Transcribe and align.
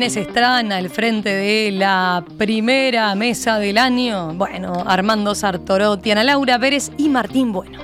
¿Quiénes 0.00 0.16
están 0.16 0.72
al 0.72 0.88
frente 0.88 1.28
de 1.28 1.72
la 1.72 2.24
primera 2.38 3.14
mesa 3.14 3.58
del 3.58 3.76
año? 3.76 4.32
Bueno, 4.32 4.82
Armando 4.86 5.34
Sartorotti, 5.34 6.10
Ana 6.10 6.24
Laura 6.24 6.58
Pérez 6.58 6.90
y 6.96 7.10
Martín 7.10 7.52
Bueno. 7.52 7.78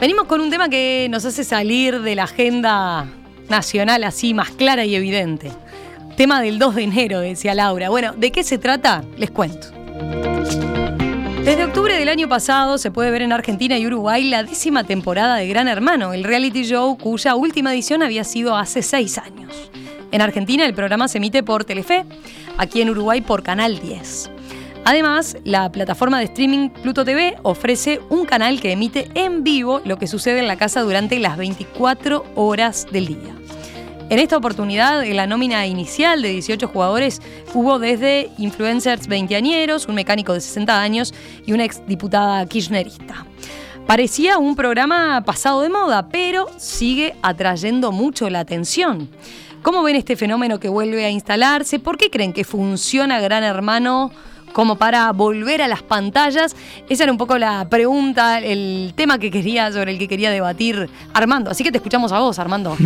Venimos 0.00 0.24
con 0.24 0.40
un 0.40 0.50
tema 0.50 0.68
que 0.68 1.06
nos 1.12 1.24
hace 1.24 1.44
salir 1.44 2.00
de 2.00 2.16
la 2.16 2.24
agenda 2.24 3.06
nacional 3.48 4.02
así 4.02 4.34
más 4.34 4.50
clara 4.50 4.84
y 4.84 4.96
evidente. 4.96 5.52
Tema 6.16 6.42
del 6.42 6.58
2 6.58 6.74
de 6.74 6.82
enero, 6.82 7.20
decía 7.20 7.54
Laura. 7.54 7.88
Bueno, 7.88 8.14
¿de 8.16 8.32
qué 8.32 8.42
se 8.42 8.58
trata? 8.58 9.04
Les 9.16 9.30
cuento. 9.30 9.68
Octubre 11.70 11.96
del 11.96 12.08
año 12.08 12.28
pasado 12.28 12.78
se 12.78 12.90
puede 12.90 13.12
ver 13.12 13.22
en 13.22 13.32
Argentina 13.32 13.78
y 13.78 13.86
Uruguay 13.86 14.24
la 14.24 14.42
décima 14.42 14.82
temporada 14.82 15.36
de 15.36 15.46
Gran 15.46 15.68
Hermano, 15.68 16.12
el 16.12 16.24
reality 16.24 16.64
show 16.64 16.98
cuya 16.98 17.36
última 17.36 17.72
edición 17.72 18.02
había 18.02 18.24
sido 18.24 18.56
hace 18.56 18.82
seis 18.82 19.18
años. 19.18 19.70
En 20.10 20.20
Argentina 20.20 20.66
el 20.66 20.74
programa 20.74 21.06
se 21.06 21.18
emite 21.18 21.44
por 21.44 21.64
Telefe, 21.64 22.06
aquí 22.58 22.80
en 22.80 22.90
Uruguay 22.90 23.20
por 23.20 23.44
Canal 23.44 23.78
10. 23.78 24.32
Además, 24.84 25.36
la 25.44 25.70
plataforma 25.70 26.18
de 26.18 26.24
streaming 26.24 26.70
Pluto 26.70 27.04
TV 27.04 27.36
ofrece 27.44 28.00
un 28.10 28.26
canal 28.26 28.60
que 28.60 28.72
emite 28.72 29.08
en 29.14 29.44
vivo 29.44 29.80
lo 29.84 29.96
que 29.96 30.08
sucede 30.08 30.40
en 30.40 30.48
la 30.48 30.56
casa 30.56 30.80
durante 30.82 31.20
las 31.20 31.36
24 31.36 32.24
horas 32.34 32.88
del 32.90 33.06
día. 33.06 33.36
En 34.10 34.18
esta 34.18 34.36
oportunidad, 34.36 35.04
en 35.04 35.16
la 35.16 35.28
nómina 35.28 35.68
inicial 35.68 36.20
de 36.20 36.30
18 36.30 36.66
jugadores 36.66 37.22
hubo 37.54 37.78
desde 37.78 38.28
influencers 38.38 39.06
veinteañeros, 39.06 39.86
un 39.86 39.94
mecánico 39.94 40.34
de 40.34 40.40
60 40.40 40.82
años 40.82 41.14
y 41.46 41.52
una 41.52 41.64
exdiputada 41.64 42.44
kirchnerista. 42.46 43.24
Parecía 43.86 44.38
un 44.38 44.56
programa 44.56 45.22
pasado 45.24 45.60
de 45.60 45.68
moda, 45.68 46.08
pero 46.08 46.48
sigue 46.56 47.14
atrayendo 47.22 47.92
mucho 47.92 48.28
la 48.30 48.40
atención. 48.40 49.08
¿Cómo 49.62 49.84
ven 49.84 49.94
este 49.94 50.16
fenómeno 50.16 50.58
que 50.58 50.68
vuelve 50.68 51.04
a 51.04 51.10
instalarse? 51.10 51.78
¿Por 51.78 51.96
qué 51.96 52.10
creen 52.10 52.32
que 52.32 52.42
funciona 52.42 53.20
Gran 53.20 53.44
Hermano? 53.44 54.10
Como 54.52 54.76
para 54.76 55.10
volver 55.12 55.62
a 55.62 55.68
las 55.68 55.82
pantallas? 55.82 56.54
Esa 56.88 57.04
era 57.04 57.12
un 57.12 57.18
poco 57.18 57.38
la 57.38 57.68
pregunta, 57.68 58.38
el 58.38 58.92
tema 58.96 59.18
que 59.18 59.30
quería, 59.30 59.72
sobre 59.72 59.92
el 59.92 59.98
que 59.98 60.08
quería 60.08 60.30
debatir 60.30 60.88
Armando. 61.14 61.50
Así 61.50 61.64
que 61.64 61.72
te 61.72 61.78
escuchamos 61.78 62.12
a 62.12 62.20
vos, 62.20 62.38
Armando. 62.38 62.76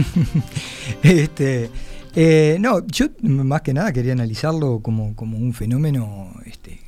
este, 1.03 1.71
eh, 2.15 2.59
no, 2.61 2.87
yo 2.87 3.07
más 3.23 3.63
que 3.63 3.75
nada 3.75 3.93
quería 3.93 4.13
analizarlo 4.13 4.81
como, 4.81 5.15
un 5.19 5.53
fenómeno 5.53 6.33
este, 6.47 6.81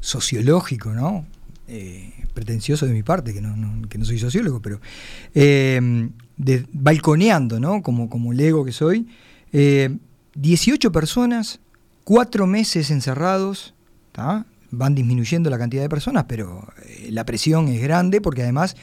sociológico, 0.00 0.90
¿no? 0.90 1.26
Eh, 1.68 2.12
pretencioso 2.34 2.86
de 2.86 2.92
mi 2.92 3.02
parte, 3.02 3.32
que 3.32 3.40
no, 3.40 4.04
soy 4.04 4.18
sociólogo, 4.18 4.60
pero 4.60 4.80
eh, 5.34 6.08
balconeando, 6.72 7.60
¿no? 7.60 7.82
Como, 7.82 8.10
como 8.10 8.32
el 8.32 8.40
ego 8.40 8.64
que 8.64 8.72
soy. 8.72 9.06
18 9.52 10.92
personas, 10.92 11.60
cuatro 12.04 12.46
meses 12.46 12.90
encerrados, 12.90 13.74
van 14.70 14.94
disminuyendo 14.94 15.50
la 15.50 15.58
cantidad 15.58 15.82
de 15.82 15.88
personas, 15.88 16.24
pero 16.28 16.66
eh, 16.84 17.08
la 17.10 17.24
presión 17.24 17.68
es 17.68 17.80
grande 17.80 18.20
porque 18.20 18.42
además 18.42 18.76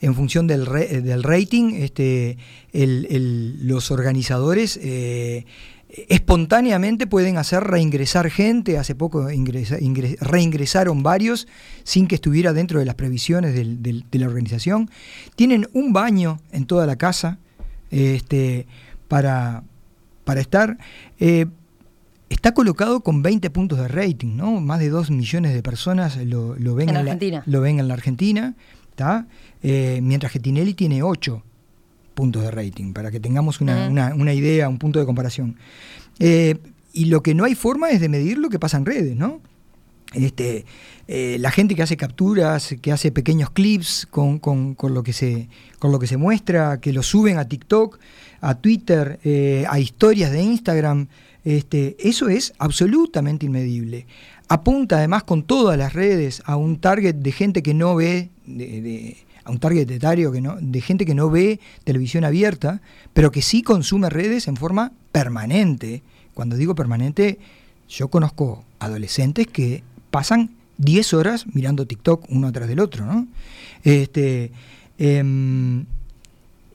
en 0.00 0.14
función 0.14 0.46
del, 0.46 0.66
eh, 0.76 1.16
rating, 1.22 1.74
este, 1.74 2.36
los 2.72 3.90
organizadores 3.90 4.78
eh, 4.82 5.46
espontáneamente 5.88 7.06
pueden 7.06 7.36
hacer 7.38 7.62
reingresar 7.64 8.30
gente, 8.30 8.78
hace 8.78 8.94
poco 8.94 9.28
reingresaron 9.28 11.02
varios 11.02 11.46
sin 11.84 12.06
que 12.06 12.16
estuviera 12.16 12.52
dentro 12.52 12.80
de 12.80 12.84
las 12.84 12.96
previsiones 12.96 13.54
de 13.54 14.18
la 14.18 14.26
organización, 14.26 14.90
tienen 15.36 15.68
un 15.72 15.92
baño 15.92 16.40
en 16.52 16.66
toda 16.66 16.86
la 16.86 16.96
casa 16.96 17.38
este, 17.90 18.66
para 19.08 19.62
estar 20.36 20.76
está 22.28 22.54
colocado 22.54 23.00
con 23.00 23.22
20 23.22 23.50
puntos 23.50 23.78
de 23.78 23.88
rating, 23.88 24.36
¿no? 24.36 24.60
Más 24.60 24.80
de 24.80 24.88
2 24.88 25.10
millones 25.10 25.54
de 25.54 25.62
personas 25.62 26.16
lo, 26.16 26.54
ven, 26.74 26.90
en, 26.90 26.96
Argentina. 26.96 27.42
La, 27.46 27.52
lo 27.52 27.60
ven 27.60 27.80
en 27.80 27.88
la 27.88 27.94
Argentina, 27.94 28.54
¿está? 28.90 29.26
Eh, 29.62 30.00
mientras 30.02 30.32
que 30.32 30.40
Tinelli 30.40 30.74
tiene 30.74 31.02
8 31.02 31.42
puntos 32.14 32.42
de 32.42 32.50
rating, 32.50 32.92
para 32.92 33.10
que 33.10 33.20
tengamos 33.20 33.60
una, 33.60 34.34
idea, 34.34 34.68
un 34.68 34.78
punto 34.78 34.98
de 34.98 35.06
comparación. 35.06 35.56
Eh, 36.18 36.56
y 36.92 37.06
lo 37.06 37.22
que 37.22 37.34
no 37.34 37.44
hay 37.44 37.54
forma 37.54 37.90
es 37.90 38.00
de 38.00 38.08
medir 38.08 38.38
lo 38.38 38.48
que 38.50 38.58
pasa 38.58 38.76
en 38.76 38.86
redes, 38.86 39.16
¿no? 39.16 39.40
Este, 40.12 40.64
eh, 41.08 41.38
la 41.40 41.50
gente 41.50 41.74
que 41.74 41.82
hace 41.82 41.96
capturas, 41.96 42.76
que 42.80 42.92
hace 42.92 43.10
pequeños 43.10 43.50
clips 43.50 44.06
con, 44.08 44.40
lo 44.80 45.02
que 45.02 45.12
se, 45.12 45.48
con 45.80 45.90
lo 45.90 45.98
que 45.98 46.06
se 46.06 46.16
muestra, 46.16 46.78
que 46.78 46.92
lo 46.92 47.02
suben 47.02 47.38
a 47.38 47.48
TikTok, 47.48 47.98
a 48.40 48.54
Twitter, 48.54 49.18
a 49.68 49.78
historias 49.80 50.30
de 50.30 50.42
Instagram, 50.42 51.08
este, 51.44 51.96
eso 51.98 52.28
es 52.28 52.54
absolutamente 52.58 53.46
inmedible. 53.46 54.06
Apunta 54.48 54.98
además 54.98 55.24
con 55.24 55.42
todas 55.42 55.78
las 55.78 55.92
redes 55.92 56.42
a 56.46 56.56
un 56.56 56.78
target 56.78 57.14
de 57.14 57.32
gente 57.32 57.62
que 57.62 57.74
no 57.74 57.94
ve, 57.94 58.30
a 59.44 59.50
un 59.50 59.58
target 59.58 59.90
etario 59.90 60.32
que 60.32 60.40
no, 60.40 60.56
de 60.60 60.80
gente 60.80 61.04
que 61.04 61.14
no 61.14 61.30
ve 61.30 61.60
televisión 61.84 62.24
abierta, 62.24 62.80
pero 63.12 63.30
que 63.30 63.42
sí 63.42 63.62
consume 63.62 64.10
redes 64.10 64.48
en 64.48 64.56
forma 64.56 64.92
permanente. 65.12 66.02
Cuando 66.34 66.56
digo 66.56 66.74
permanente, 66.74 67.38
yo 67.88 68.08
conozco 68.08 68.64
adolescentes 68.78 69.46
que 69.46 69.82
pasan 70.10 70.50
10 70.78 71.14
horas 71.14 71.46
mirando 71.52 71.86
TikTok 71.86 72.26
uno 72.30 72.48
atrás 72.48 72.68
del 72.68 72.80
otro, 72.80 73.06
¿no? 73.06 73.26
Este, 73.82 74.50
em, 74.98 75.84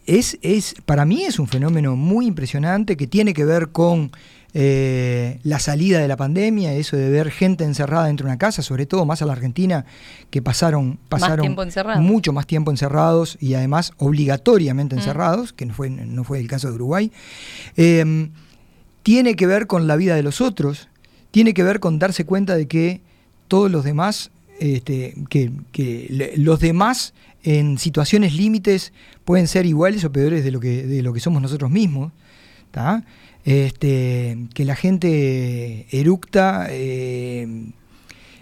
es, 0.06 0.38
es, 0.42 0.76
para 0.86 1.06
mí 1.06 1.24
es 1.24 1.40
un 1.40 1.48
fenómeno 1.48 1.96
muy 1.96 2.26
impresionante 2.26 2.98
que 2.98 3.08
tiene 3.08 3.34
que 3.34 3.46
ver 3.46 3.70
con 3.70 4.12
eh, 4.54 5.40
la 5.44 5.60
salida 5.60 6.00
de 6.00 6.08
la 6.08 6.18
pandemia, 6.18 6.74
eso 6.74 6.98
de 6.98 7.10
ver 7.10 7.30
gente 7.30 7.64
encerrada 7.64 8.08
dentro 8.08 8.26
de 8.26 8.32
una 8.32 8.40
casa, 8.40 8.64
sobre 8.64 8.88
todo 8.88 9.06
más 9.06 9.22
a 9.22 9.26
la 9.26 9.34
Argentina, 9.34 9.86
que 10.32 10.42
pasaron, 10.42 10.98
pasaron 11.08 11.56
mucho 12.00 12.34
más 12.34 12.48
tiempo 12.48 12.72
encerrados 12.72 13.38
y 13.40 13.54
además 13.54 13.94
obligatoriamente 13.98 14.96
mm. 14.96 15.00
encerrados, 15.00 15.54
que 15.54 15.68
no 15.68 15.74
fue, 15.74 15.92
no 15.92 16.24
fue 16.24 16.40
el 16.40 16.48
caso 16.48 16.68
de 16.70 16.76
Uruguay, 16.76 17.12
em, 17.78 18.32
tiene 19.04 19.36
que 19.36 19.46
ver 19.46 19.68
con 19.68 19.88
la 19.88 19.96
vida 19.96 20.16
de 20.16 20.24
los 20.24 20.42
otros, 20.42 20.90
tiene 21.30 21.54
que 21.54 21.64
ver 21.64 21.80
con 21.80 22.00
darse 22.00 22.26
cuenta 22.26 22.56
de 22.56 22.68
que 22.68 23.02
todos 23.48 23.70
los 23.70 23.84
demás, 23.84 24.32
este, 24.60 25.14
que, 25.30 25.52
que 25.72 26.34
los 26.38 26.60
demás 26.60 27.14
en 27.44 27.78
situaciones 27.78 28.34
límites 28.34 28.94
pueden 29.26 29.48
ser 29.48 29.66
iguales 29.66 30.04
o 30.04 30.12
peores 30.12 30.44
de 30.44 30.52
lo 30.52 30.60
que, 30.60 30.86
de 30.88 31.02
lo 31.04 31.14
que 31.14 31.20
somos 31.20 31.42
nosotros 31.42 31.70
mismos. 31.70 32.12
Este, 33.46 34.38
que 34.54 34.66
la 34.66 34.76
gente 34.76 35.88
eructa, 35.92 36.68
eh, 36.70 37.72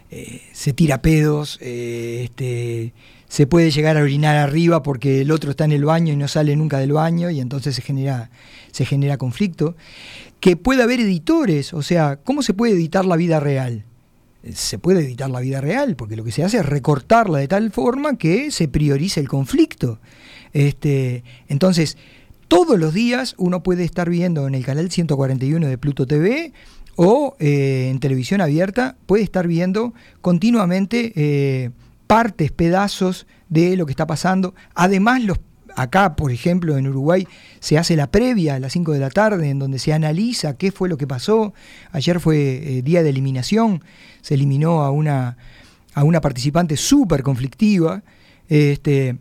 eh, 0.10 0.42
se 0.54 0.74
tira 0.74 1.02
pedos, 1.02 1.60
eh, 1.62 2.22
este, 2.24 2.94
se 3.28 3.46
puede 3.46 3.72
llegar 3.72 3.98
a 3.98 4.02
orinar 4.02 4.38
arriba 4.38 4.82
porque 4.82 5.22
el 5.22 5.32
otro 5.32 5.52
está 5.52 5.66
en 5.66 5.74
el 5.74 5.84
baño 5.84 6.14
y 6.14 6.16
no 6.16 6.28
sale 6.28 6.56
nunca 6.56 6.80
del 6.80 6.94
baño 6.94 7.30
y 7.30 7.42
entonces 7.42 7.76
se 7.76 7.82
genera, 7.82 8.30
se 8.72 8.86
genera 8.86 9.18
conflicto. 9.18 9.76
Que 10.40 10.56
puede 10.56 10.84
haber 10.84 11.00
editores, 11.00 11.74
o 11.74 11.82
sea, 11.82 12.18
¿cómo 12.18 12.42
se 12.42 12.54
puede 12.54 12.74
editar 12.74 13.06
la 13.06 13.16
vida 13.16 13.40
real? 13.40 13.84
Se 14.54 14.80
puede 14.80 15.02
editar 15.02 15.30
la 15.30 15.42
vida 15.42 15.60
real, 15.60 15.96
porque 15.96 16.16
lo 16.16 16.24
que 16.24 16.32
se 16.32 16.44
hace 16.44 16.58
es 16.58 16.66
recortarla 16.66 17.40
de 17.40 17.48
tal 17.48 17.72
forma 17.72 18.18
que 18.18 18.52
se 18.52 18.68
priorice 18.68 19.20
el 19.20 19.28
conflicto. 19.28 20.00
Este, 20.54 21.24
entonces, 21.50 21.98
todos 22.48 22.80
los 22.80 22.94
días 22.94 23.36
uno 23.38 23.64
puede 23.64 23.84
estar 23.84 24.10
viendo 24.10 24.48
en 24.48 24.56
el 24.56 24.66
canal 24.66 24.90
141 24.90 25.68
de 25.68 25.78
Pluto 25.78 26.06
TV 26.06 26.54
o 26.96 27.36
eh, 27.40 27.90
en 27.92 28.00
televisión 28.00 28.42
abierta, 28.42 28.96
puede 29.06 29.24
estar 29.24 29.48
viendo 29.48 29.94
continuamente 30.22 31.14
eh, 31.16 31.72
partes, 32.08 32.52
pedazos 32.52 33.28
de 33.50 33.78
lo 33.78 33.86
que 33.86 33.92
está 33.92 34.08
pasando. 34.08 34.56
Además, 34.74 35.22
los, 35.24 35.40
acá, 35.76 36.16
por 36.16 36.32
ejemplo, 36.32 36.76
en 36.78 36.88
Uruguay, 36.88 37.28
se 37.60 37.78
hace 37.78 37.96
la 37.96 38.08
previa 38.10 38.56
a 38.56 38.60
las 38.60 38.74
5 38.74 38.94
de 38.94 39.00
la 39.00 39.12
tarde, 39.12 39.50
en 39.50 39.60
donde 39.60 39.78
se 39.78 39.94
analiza 39.94 40.58
qué 40.58 40.72
fue 40.72 40.90
lo 40.90 40.98
que 40.98 41.06
pasó. 41.06 41.54
Ayer 41.92 42.20
fue 42.20 42.38
eh, 42.78 42.82
día 42.82 43.04
de 43.04 43.10
eliminación, 43.10 43.84
se 44.22 44.34
eliminó 44.34 44.82
a 44.82 44.90
una, 44.90 45.38
a 45.94 46.04
una 46.04 46.20
participante 46.20 46.78
súper 46.78 47.22
conflictiva. 47.22 48.02
Este, 48.50 49.18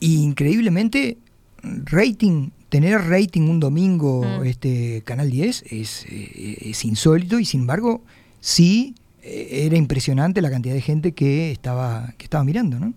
increíblemente, 0.00 1.18
rating, 1.62 2.50
tener 2.68 3.00
rating 3.08 3.42
un 3.42 3.60
domingo, 3.60 4.22
mm. 4.22 4.44
este 4.44 5.02
Canal 5.04 5.30
10, 5.30 5.64
es, 5.70 6.06
eh, 6.08 6.58
es 6.62 6.84
insólito 6.84 7.38
y 7.38 7.44
sin 7.44 7.62
embargo, 7.62 8.02
sí 8.40 8.94
eh, 9.22 9.66
era 9.66 9.76
impresionante 9.76 10.40
la 10.40 10.50
cantidad 10.50 10.74
de 10.74 10.80
gente 10.80 11.12
que 11.12 11.50
estaba, 11.50 12.14
que 12.16 12.24
estaba 12.24 12.44
mirando, 12.44 12.78
¿no? 12.78 12.94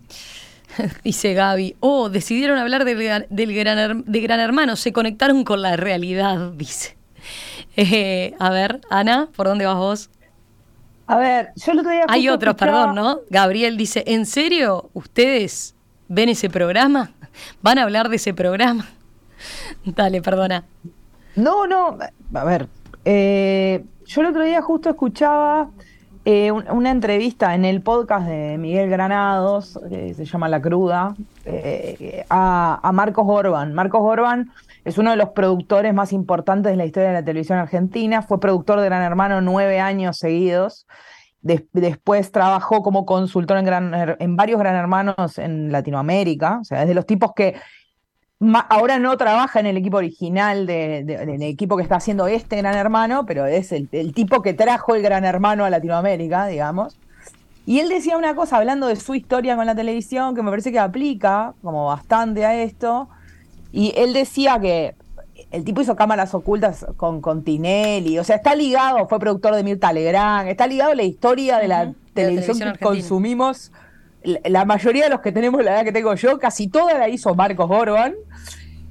Dice 1.03 1.33
Gaby, 1.33 1.75
oh, 1.79 2.09
decidieron 2.09 2.57
hablar 2.57 2.85
del, 2.85 3.25
del 3.29 3.53
gran, 3.53 4.03
de 4.05 4.21
Gran 4.21 4.39
Hermano, 4.39 4.75
se 4.75 4.93
conectaron 4.93 5.43
con 5.43 5.61
la 5.61 5.75
realidad, 5.75 6.51
dice. 6.53 6.97
Eh, 7.75 8.35
a 8.39 8.49
ver, 8.49 8.81
Ana, 8.89 9.29
¿por 9.35 9.47
dónde 9.47 9.65
vas 9.65 9.77
vos? 9.77 10.09
A 11.07 11.17
ver, 11.17 11.51
yo 11.55 11.71
el 11.73 11.79
otro 11.79 11.91
Hay 12.07 12.29
otros, 12.29 12.55
perdón, 12.55 12.95
¿no? 12.95 13.19
Gabriel 13.29 13.77
dice, 13.77 14.03
¿en 14.07 14.25
serio 14.25 14.89
ustedes 14.93 15.75
ven 16.07 16.29
ese 16.29 16.49
programa? 16.49 17.11
¿Van 17.61 17.77
a 17.77 17.83
hablar 17.83 18.09
de 18.09 18.17
ese 18.17 18.33
programa? 18.33 18.87
Dale, 19.85 20.21
perdona. 20.21 20.63
No, 21.35 21.65
no, 21.67 21.97
a 22.33 22.43
ver, 22.43 22.67
eh, 23.05 23.83
yo 24.05 24.21
el 24.21 24.27
otro 24.27 24.43
día 24.43 24.61
justo 24.61 24.89
escuchaba 24.89 25.69
eh, 26.25 26.51
una 26.51 26.91
entrevista 26.91 27.55
en 27.55 27.65
el 27.65 27.81
podcast 27.81 28.27
de 28.27 28.57
Miguel 28.57 28.89
Granados, 28.89 29.79
que 29.89 30.13
se 30.13 30.25
llama 30.25 30.47
La 30.47 30.61
Cruda, 30.61 31.15
eh, 31.45 32.25
a, 32.29 32.79
a, 32.81 32.91
Marcos 32.91 33.25
Orban. 33.27 33.73
Marcos 33.73 34.01
Orban 34.03 34.51
es 34.85 34.97
uno 34.97 35.11
de 35.11 35.17
los 35.17 35.29
productores 35.29 35.93
más 35.93 36.13
importantes 36.13 36.71
de 36.71 36.77
la 36.77 36.85
historia 36.85 37.09
de 37.09 37.15
la 37.15 37.25
televisión 37.25 37.57
argentina, 37.57 38.21
fue 38.21 38.39
productor 38.39 38.79
de 38.79 38.85
Gran 38.85 39.01
Hermano 39.01 39.41
nueve 39.41 39.79
años 39.79 40.17
seguidos. 40.17 40.85
Después 41.43 42.31
trabajó 42.31 42.81
como 42.81 43.05
consultor 43.05 43.57
en, 43.57 43.65
gran, 43.65 44.15
en 44.19 44.35
varios 44.35 44.59
Gran 44.59 44.75
Hermanos 44.75 45.37
en 45.37 45.71
Latinoamérica, 45.71 46.59
o 46.61 46.63
sea, 46.63 46.83
es 46.83 46.87
de 46.87 46.93
los 46.93 47.05
tipos 47.05 47.33
que 47.35 47.55
ahora 48.69 48.99
no 48.99 49.15
trabaja 49.17 49.59
en 49.59 49.67
el 49.67 49.77
equipo 49.77 49.97
original 49.97 50.65
del 50.65 51.41
equipo 51.43 51.77
que 51.77 51.83
está 51.83 51.95
haciendo 51.95 52.27
este 52.27 52.57
Gran 52.57 52.75
Hermano, 52.75 53.25
pero 53.25 53.45
es 53.45 53.71
el, 53.71 53.87
tipo 54.13 54.41
que 54.41 54.53
trajo 54.53 54.95
el 54.95 55.01
Gran 55.01 55.25
Hermano 55.25 55.65
a 55.65 55.69
Latinoamérica, 55.69 56.47
digamos. 56.47 56.97
Y 57.65 57.79
él 57.79 57.87
decía 57.87 58.17
una 58.17 58.35
cosa 58.35 58.57
hablando 58.57 58.87
de 58.87 58.97
su 58.97 59.15
historia 59.15 59.55
con 59.55 59.65
la 59.65 59.75
televisión 59.75 60.35
que 60.35 60.43
me 60.43 60.49
parece 60.49 60.71
que 60.71 60.79
aplica 60.79 61.53
como 61.61 61.85
bastante 61.85 62.45
a 62.45 62.61
esto. 62.61 63.07
Y 63.71 63.93
él 63.95 64.13
decía 64.13 64.59
que 64.59 64.95
el 65.51 65.63
tipo 65.63 65.81
hizo 65.81 65.95
cámaras 65.95 66.33
ocultas 66.33 66.85
con, 66.97 67.21
con 67.21 67.43
Tinelli, 67.43 68.17
o 68.19 68.23
sea, 68.23 68.37
está 68.37 68.55
ligado, 68.55 69.07
fue 69.07 69.19
productor 69.19 69.55
de 69.55 69.63
Mirta 69.63 69.93
Legrand, 69.93 70.49
está 70.49 70.67
ligado 70.67 70.91
a 70.91 70.95
la 70.95 71.03
historia 71.03 71.57
de 71.57 71.67
la 71.67 71.93
televisión 72.13 72.73
que 72.73 72.79
consumimos. 72.79 73.71
La 74.45 74.63
mayoría 74.63 75.03
de 75.03 75.09
los 75.09 75.19
que 75.19 75.33
tenemos 75.33 75.63
la 75.63 75.73
edad 75.73 75.83
que 75.83 75.91
tengo 75.91 76.13
yo, 76.15 76.39
casi 76.39 76.67
toda 76.67 76.97
la 76.97 77.09
hizo 77.09 77.35
Marcos 77.35 77.69
Orban, 77.69 78.15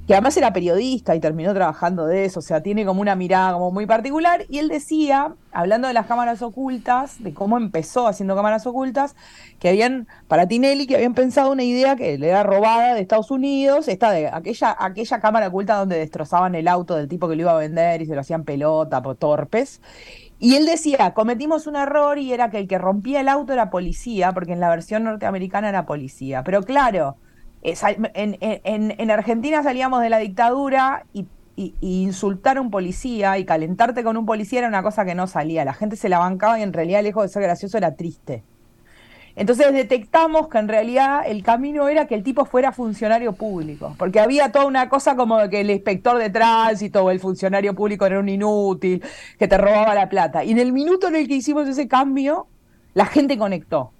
que 0.07 0.13
además 0.13 0.35
era 0.35 0.51
periodista 0.51 1.15
y 1.15 1.19
terminó 1.21 1.53
trabajando 1.53 2.05
de 2.05 2.25
eso, 2.25 2.39
o 2.39 2.43
sea, 2.43 2.61
tiene 2.61 2.85
como 2.85 3.01
una 3.01 3.15
mirada 3.15 3.53
como 3.53 3.71
muy 3.71 3.85
particular, 3.85 4.45
y 4.49 4.59
él 4.59 4.67
decía, 4.67 5.33
hablando 5.53 5.87
de 5.87 5.93
las 5.93 6.07
cámaras 6.07 6.41
ocultas, 6.41 7.23
de 7.23 7.33
cómo 7.33 7.57
empezó 7.57 8.07
haciendo 8.07 8.35
cámaras 8.35 8.67
ocultas, 8.67 9.15
que 9.59 9.69
habían, 9.69 10.07
para 10.27 10.47
Tinelli, 10.47 10.87
que 10.87 10.95
habían 10.95 11.13
pensado 11.13 11.51
una 11.51 11.63
idea 11.63 11.95
que 11.95 12.17
le 12.17 12.27
era 12.27 12.43
robada 12.43 12.95
de 12.95 13.01
Estados 13.01 13.31
Unidos, 13.31 13.87
esta 13.87 14.11
de 14.11 14.27
aquella, 14.27 14.75
aquella 14.77 15.19
cámara 15.21 15.47
oculta 15.47 15.75
donde 15.75 15.97
destrozaban 15.97 16.53
el 16.55 16.67
auto 16.67 16.95
del 16.95 17.07
tipo 17.07 17.29
que 17.29 17.35
lo 17.35 17.43
iba 17.43 17.51
a 17.53 17.57
vender 17.57 18.01
y 18.01 18.05
se 18.05 18.15
lo 18.15 18.21
hacían 18.21 18.43
pelota 18.43 19.01
por 19.01 19.15
torpes, 19.15 19.79
y 20.37 20.55
él 20.55 20.65
decía, 20.65 21.13
cometimos 21.13 21.67
un 21.67 21.77
error 21.77 22.17
y 22.17 22.33
era 22.33 22.49
que 22.49 22.57
el 22.57 22.67
que 22.67 22.77
rompía 22.77 23.21
el 23.21 23.29
auto 23.29 23.53
era 23.53 23.69
policía, 23.69 24.33
porque 24.33 24.51
en 24.51 24.59
la 24.59 24.69
versión 24.69 25.05
norteamericana 25.05 25.69
era 25.69 25.85
policía. 25.85 26.43
Pero 26.43 26.63
claro, 26.63 27.15
eh, 27.63 28.61
en, 28.65 29.11
Argentina 29.11 29.63
salíamos 29.63 30.01
de 30.01 30.09
la 30.09 30.17
dictadura 30.17 31.05
y, 31.13 31.27
insultar 31.55 32.57
a 32.57 32.61
un 32.61 32.71
policía 32.71 33.37
y 33.37 33.45
calentarte 33.45 34.03
con 34.03 34.17
un 34.17 34.25
policía 34.25 34.59
era 34.59 34.67
una 34.67 34.81
cosa 34.81 35.05
que 35.05 35.13
no 35.13 35.27
salía. 35.27 35.63
La 35.63 35.73
gente 35.73 35.95
se 35.95 36.09
la 36.09 36.17
bancaba 36.17 36.59
y 36.59 36.63
en 36.63 36.73
realidad, 36.73 37.03
lejos 37.03 37.23
de 37.23 37.29
ser 37.29 37.43
gracioso, 37.43 37.77
era 37.77 37.95
triste. 37.95 38.43
Entonces 39.35 39.71
detectamos 39.71 40.47
que 40.47 40.57
en 40.57 40.67
realidad 40.67 41.21
el 41.25 41.43
camino 41.43 41.87
era 41.87 42.05
que 42.05 42.15
el 42.15 42.23
tipo 42.23 42.45
fuera 42.45 42.71
funcionario 42.71 43.33
público, 43.33 43.95
porque 43.97 44.19
había 44.19 44.51
toda 44.51 44.65
una 44.65 44.89
cosa 44.89 45.15
como 45.15 45.47
que 45.49 45.61
el 45.61 45.71
inspector 45.71 46.17
de 46.17 46.29
tránsito 46.29 47.03
o 47.03 47.11
el 47.11 47.19
funcionario 47.19 47.73
público 47.73 48.05
era 48.05 48.19
un 48.19 48.29
inútil, 48.29 49.03
que 49.39 49.47
te 49.47 49.57
robaba 49.57 49.95
la 49.95 50.09
plata. 50.09 50.43
Y 50.43 50.51
en 50.51 50.59
el 50.59 50.71
minuto 50.71 51.07
en 51.07 51.15
el 51.15 51.27
que 51.27 51.35
hicimos 51.35 51.67
ese 51.67 51.87
cambio, 51.87 52.47
la 52.93 53.05
gente 53.05 53.37
conectó. 53.37 53.92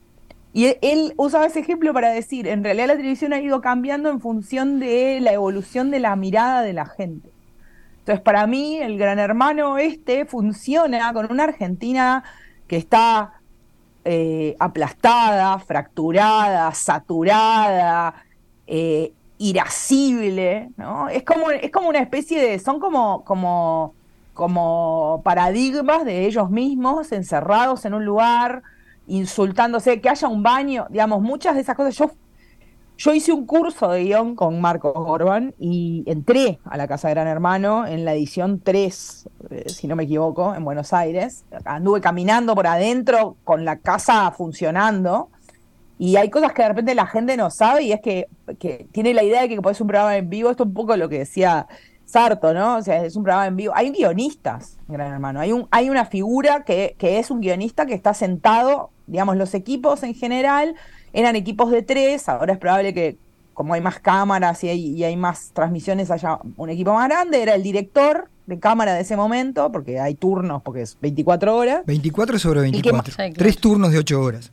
Y 0.53 0.77
él 0.81 1.13
usaba 1.17 1.47
ese 1.47 1.61
ejemplo 1.61 1.94
para 1.94 2.11
decir, 2.11 2.47
en 2.47 2.63
realidad 2.63 2.88
la 2.88 2.95
televisión 2.95 3.33
ha 3.33 3.41
ido 3.41 3.59
cambiando 3.59 4.09
en 4.09 4.21
función 4.21 4.79
de 4.79 5.19
la 5.19 5.33
evolución 5.33 5.89
de 5.89 6.00
la 6.00 6.15
mirada 6.15 6.61
de 6.61 6.73
la 6.73 6.85
gente. 6.85 7.29
Entonces, 8.00 8.21
para 8.21 8.45
mí, 8.45 8.77
el 8.77 8.97
gran 9.00 9.17
hermano 9.17 9.79
este 9.79 10.25
funciona 10.25 11.11
con 11.11 11.31
una 11.31 11.45
Argentina 11.45 12.23
que 12.67 12.77
está 12.77 13.41
eh, 14.05 14.55
aplastada, 14.59 15.57
fracturada, 15.59 16.71
saturada, 16.73 18.13
eh, 18.67 19.13
irascible, 19.38 20.69
¿no? 20.77 21.09
Es 21.09 21.23
como, 21.23 21.50
es 21.50 21.71
como 21.71 21.89
una 21.89 22.00
especie 22.00 22.41
de, 22.41 22.59
son 22.59 22.79
como, 22.79 23.23
como, 23.23 23.95
como 24.33 25.21
paradigmas 25.23 26.05
de 26.05 26.25
ellos 26.25 26.50
mismos, 26.50 27.11
encerrados 27.11 27.85
en 27.85 27.94
un 27.94 28.05
lugar, 28.05 28.63
insultándose, 29.07 30.01
que 30.01 30.09
haya 30.09 30.27
un 30.27 30.44
baño, 30.44 30.88
digamos, 30.89 31.21
muchas 31.21 31.55
de 31.55 31.61
esas 31.61 31.75
cosas. 31.75 31.95
Yo 31.95 32.11
yo 32.97 33.13
hice 33.13 33.31
un 33.31 33.45
curso 33.45 33.89
de 33.89 34.03
guion 34.03 34.35
con 34.35 34.61
Marcos 34.61 34.94
Orban 34.95 35.53
y 35.57 36.03
entré 36.05 36.59
a 36.63 36.77
la 36.77 36.88
Casa 36.88 37.07
de 37.07 37.15
Gran 37.15 37.27
Hermano 37.27 37.88
en 37.88 38.05
la 38.05 38.13
edición 38.13 38.61
3, 38.63 39.29
eh, 39.50 39.69
si 39.69 39.88
no 39.88 39.95
me 39.95 40.03
equivoco, 40.03 40.53
en 40.53 40.63
Buenos 40.63 40.94
Aires. 40.94 41.44
Anduve 41.65 42.01
caminando 42.01 42.53
por 42.53 42.67
adentro 42.67 43.35
con 43.44 43.65
la 43.65 43.79
casa 43.79 44.31
funcionando. 44.31 45.29
Y 45.97 46.17
hay 46.17 46.29
cosas 46.29 46.53
que 46.53 46.61
de 46.61 46.69
repente 46.69 46.95
la 46.95 47.07
gente 47.07 47.35
no 47.35 47.50
sabe 47.50 47.83
y 47.83 47.91
es 47.94 48.01
que, 48.01 48.27
tiene 48.91 49.13
la 49.13 49.23
idea 49.23 49.41
de 49.41 49.50
que 49.50 49.61
puede 49.61 49.73
ser 49.73 49.83
un 49.83 49.88
programa 49.89 50.15
en 50.15 50.29
vivo. 50.29 50.51
Esto 50.51 50.63
es 50.63 50.67
un 50.67 50.73
poco 50.73 50.95
lo 50.95 51.09
que 51.09 51.19
decía 51.19 51.67
Sarto, 52.05 52.53
¿no? 52.53 52.77
O 52.77 52.81
sea, 52.83 53.03
es 53.03 53.15
un 53.15 53.23
programa 53.23 53.47
en 53.47 53.55
vivo. 53.55 53.73
Hay 53.75 53.91
guionistas, 53.91 54.77
Gran 54.88 55.11
Hermano. 55.11 55.39
Hay, 55.39 55.51
un, 55.51 55.67
hay 55.71 55.89
una 55.89 56.05
figura 56.05 56.63
que, 56.63 56.95
que 56.97 57.19
es 57.19 57.31
un 57.31 57.41
guionista 57.41 57.85
que 57.85 57.95
está 57.95 58.13
sentado, 58.13 58.91
digamos, 59.07 59.38
los 59.38 59.53
equipos 59.53 60.03
en 60.03 60.13
general 60.13 60.75
eran 61.13 61.35
equipos 61.35 61.71
de 61.71 61.81
tres, 61.81 62.27
ahora 62.29 62.53
es 62.53 62.59
probable 62.59 62.94
que 62.94 63.17
como 63.53 63.73
hay 63.73 63.81
más 63.81 64.00
cámaras 64.00 64.63
y 64.63 65.03
hay, 65.03 65.15
más 65.15 65.51
transmisiones 65.53 66.09
haya 66.09 66.39
un 66.57 66.69
equipo 66.69 66.94
más 66.94 67.07
grande, 67.07 67.41
era 67.41 67.53
el 67.53 67.63
director 67.63 68.27
de 68.47 68.59
cámara 68.59 68.94
de 68.94 69.01
ese 69.01 69.15
momento, 69.15 69.71
porque 69.71 70.00
hay 70.00 70.15
turnos, 70.15 70.61
porque 70.63 70.81
es 70.81 70.97
24 71.00 71.55
horas. 71.55 71.85
24 71.85 72.39
sobre 72.39 72.61
24, 72.61 73.13
tres 73.35 73.57
turnos 73.57 73.91
de 73.91 74.00
8 74.00 74.21
horas. 74.21 74.51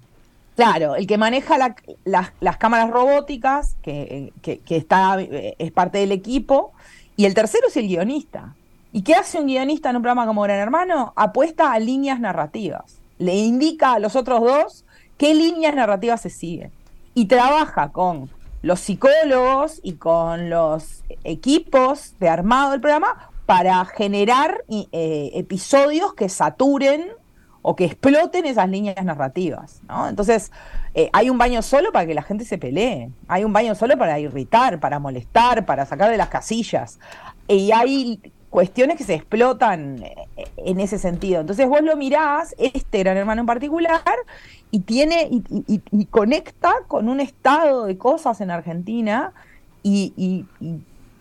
Claro, 0.54 0.94
el 0.94 1.06
que 1.06 1.16
maneja 1.16 1.56
las, 2.04 2.58
cámaras 2.58 2.90
robóticas, 2.90 3.76
que, 3.82 4.32
está, 4.68 5.18
es 5.20 5.72
parte 5.72 5.98
del 5.98 6.12
equipo, 6.12 6.72
y 7.16 7.24
el 7.24 7.34
tercero 7.34 7.68
es 7.68 7.76
el 7.76 7.88
guionista. 7.88 8.54
¿Y 8.92 9.02
qué 9.02 9.14
hace 9.14 9.38
un 9.38 9.46
guionista 9.46 9.90
en 9.90 9.96
un 9.96 10.02
programa 10.02 10.26
como 10.26 10.42
Gran 10.42 10.58
Hermano? 10.58 11.12
Apuesta 11.16 11.72
a 11.72 11.78
líneas 11.78 12.20
narrativas. 12.20 12.99
Le 13.20 13.36
indica 13.36 13.92
a 13.92 13.98
los 14.00 14.16
otros 14.16 14.40
dos 14.40 14.84
qué 15.16 15.34
líneas 15.34 15.76
narrativas 15.76 16.22
se 16.22 16.30
siguen. 16.30 16.72
Y 17.14 17.26
trabaja 17.26 17.92
con 17.92 18.30
los 18.62 18.80
psicólogos 18.80 19.80
y 19.82 19.92
con 19.92 20.50
los 20.50 21.04
equipos 21.22 22.14
de 22.18 22.28
armado 22.28 22.72
del 22.72 22.80
programa 22.80 23.30
para 23.46 23.84
generar 23.84 24.64
eh, 24.68 25.30
episodios 25.34 26.14
que 26.14 26.28
saturen 26.28 27.10
o 27.62 27.76
que 27.76 27.84
exploten 27.84 28.46
esas 28.46 28.68
líneas 28.68 29.04
narrativas. 29.04 29.82
Entonces, 30.08 30.50
eh, 30.94 31.10
hay 31.12 31.28
un 31.28 31.36
baño 31.36 31.60
solo 31.62 31.92
para 31.92 32.06
que 32.06 32.14
la 32.14 32.22
gente 32.22 32.44
se 32.44 32.56
pelee, 32.56 33.10
hay 33.28 33.44
un 33.44 33.52
baño 33.52 33.74
solo 33.74 33.98
para 33.98 34.18
irritar, 34.18 34.80
para 34.80 34.98
molestar, 34.98 35.66
para 35.66 35.84
sacar 35.84 36.10
de 36.10 36.16
las 36.16 36.28
casillas. 36.28 36.98
Y 37.48 37.70
hay 37.72 38.20
cuestiones 38.50 38.96
que 38.96 39.04
se 39.04 39.14
explotan 39.14 40.02
eh, 40.02 40.28
en 40.56 40.80
ese 40.80 40.98
sentido. 40.98 41.40
Entonces 41.40 41.66
vos 41.68 41.82
lo 41.82 41.96
mirás, 41.96 42.54
este 42.58 42.98
gran 42.98 43.16
hermano 43.16 43.42
en 43.42 43.46
particular, 43.46 44.02
y 44.70 44.80
tiene 44.80 45.28
y, 45.30 46.04
conecta 46.06 46.74
con 46.86 47.08
un 47.08 47.20
estado 47.20 47.86
de 47.86 47.96
cosas 47.96 48.40
en 48.40 48.50
Argentina 48.50 49.32
y, 49.82 50.44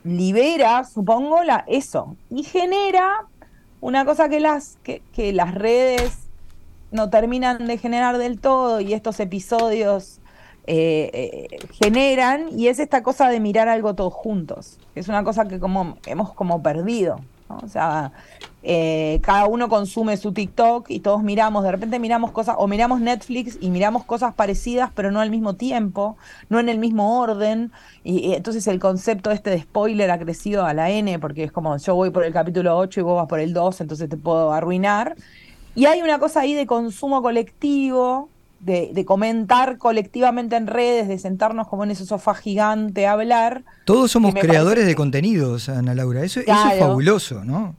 libera, 0.03 0.83
supongo, 0.83 1.43
la, 1.43 1.63
eso. 1.67 2.15
Y 2.29 2.43
genera 2.43 3.25
una 3.81 4.05
cosa 4.05 4.29
que 4.29 4.39
las, 4.39 4.77
que 4.83 5.33
las 5.33 5.55
redes 5.55 6.29
no 6.91 7.09
terminan 7.09 7.67
de 7.67 7.77
generar 7.77 8.17
del 8.17 8.39
todo 8.39 8.81
y 8.81 8.93
estos 8.93 9.19
episodios 9.19 10.19
eh, 10.71 11.59
generan 11.81 12.47
y 12.57 12.67
es 12.67 12.79
esta 12.79 13.03
cosa 13.03 13.29
de 13.29 13.39
mirar 13.39 13.67
algo 13.67 13.95
todos 13.95 14.13
juntos. 14.13 14.77
Es 14.95 15.07
una 15.07 15.23
cosa 15.23 15.47
que 15.47 15.59
como 15.59 15.97
hemos 16.05 16.33
como 16.33 16.61
perdido. 16.61 17.19
O 17.49 17.67
sea, 17.67 18.11
eh, 18.61 19.19
cada 19.23 19.47
uno 19.47 19.69
consume 19.69 20.17
su 20.17 20.33
TikTok 20.33 20.89
y 20.89 20.99
todos 20.99 21.23
miramos, 21.23 21.63
de 21.63 21.71
repente 21.71 21.97
miramos 21.97 22.31
cosas, 22.31 22.55
o 22.59 22.67
miramos 22.67 23.01
Netflix 23.01 23.57
y 23.59 23.71
miramos 23.71 24.03
cosas 24.03 24.35
parecidas, 24.35 24.91
pero 24.93 25.11
no 25.11 25.19
al 25.19 25.31
mismo 25.31 25.55
tiempo, 25.55 26.15
no 26.49 26.59
en 26.59 26.69
el 26.69 26.77
mismo 26.77 27.19
orden. 27.19 27.71
Y, 28.03 28.33
entonces 28.33 28.67
el 28.67 28.79
concepto 28.79 29.31
este 29.31 29.49
de 29.49 29.61
spoiler 29.61 30.11
ha 30.11 30.19
crecido 30.19 30.65
a 30.65 30.73
la 30.75 30.91
N, 30.91 31.17
porque 31.19 31.43
es 31.43 31.51
como 31.51 31.75
yo 31.77 31.95
voy 31.95 32.11
por 32.11 32.23
el 32.23 32.33
capítulo 32.33 32.77
8 32.77 32.99
y 32.99 33.03
vos 33.03 33.15
vas 33.15 33.27
por 33.27 33.39
el 33.39 33.53
2, 33.53 33.81
entonces 33.81 34.09
te 34.09 34.17
puedo 34.17 34.53
arruinar. 34.53 35.15
Y 35.73 35.85
hay 35.85 36.01
una 36.01 36.19
cosa 36.19 36.41
ahí 36.41 36.53
de 36.53 36.67
consumo 36.67 37.21
colectivo 37.23 38.29
de, 38.60 39.06
comentar 39.06 39.78
colectivamente 39.78 40.56
en 40.56 40.68
redes, 40.68 41.08
de 41.08 41.18
sentarnos 41.18 41.68
como 41.68 41.84
en 41.84 41.92
ese 41.92 42.06
sofá 42.06 42.34
gigante 42.36 43.08
a 43.08 43.13
hablar. 43.13 43.63
Todos 43.86 44.12
somos 44.12 44.34
creadores 44.34 44.86
de 44.86 44.96
contenidos, 44.96 45.70
Ana 45.70 45.96
Laura. 45.96 46.24
Eso, 46.24 46.39
es 46.39 46.48
fabuloso, 46.80 47.44
¿no? 47.44 47.75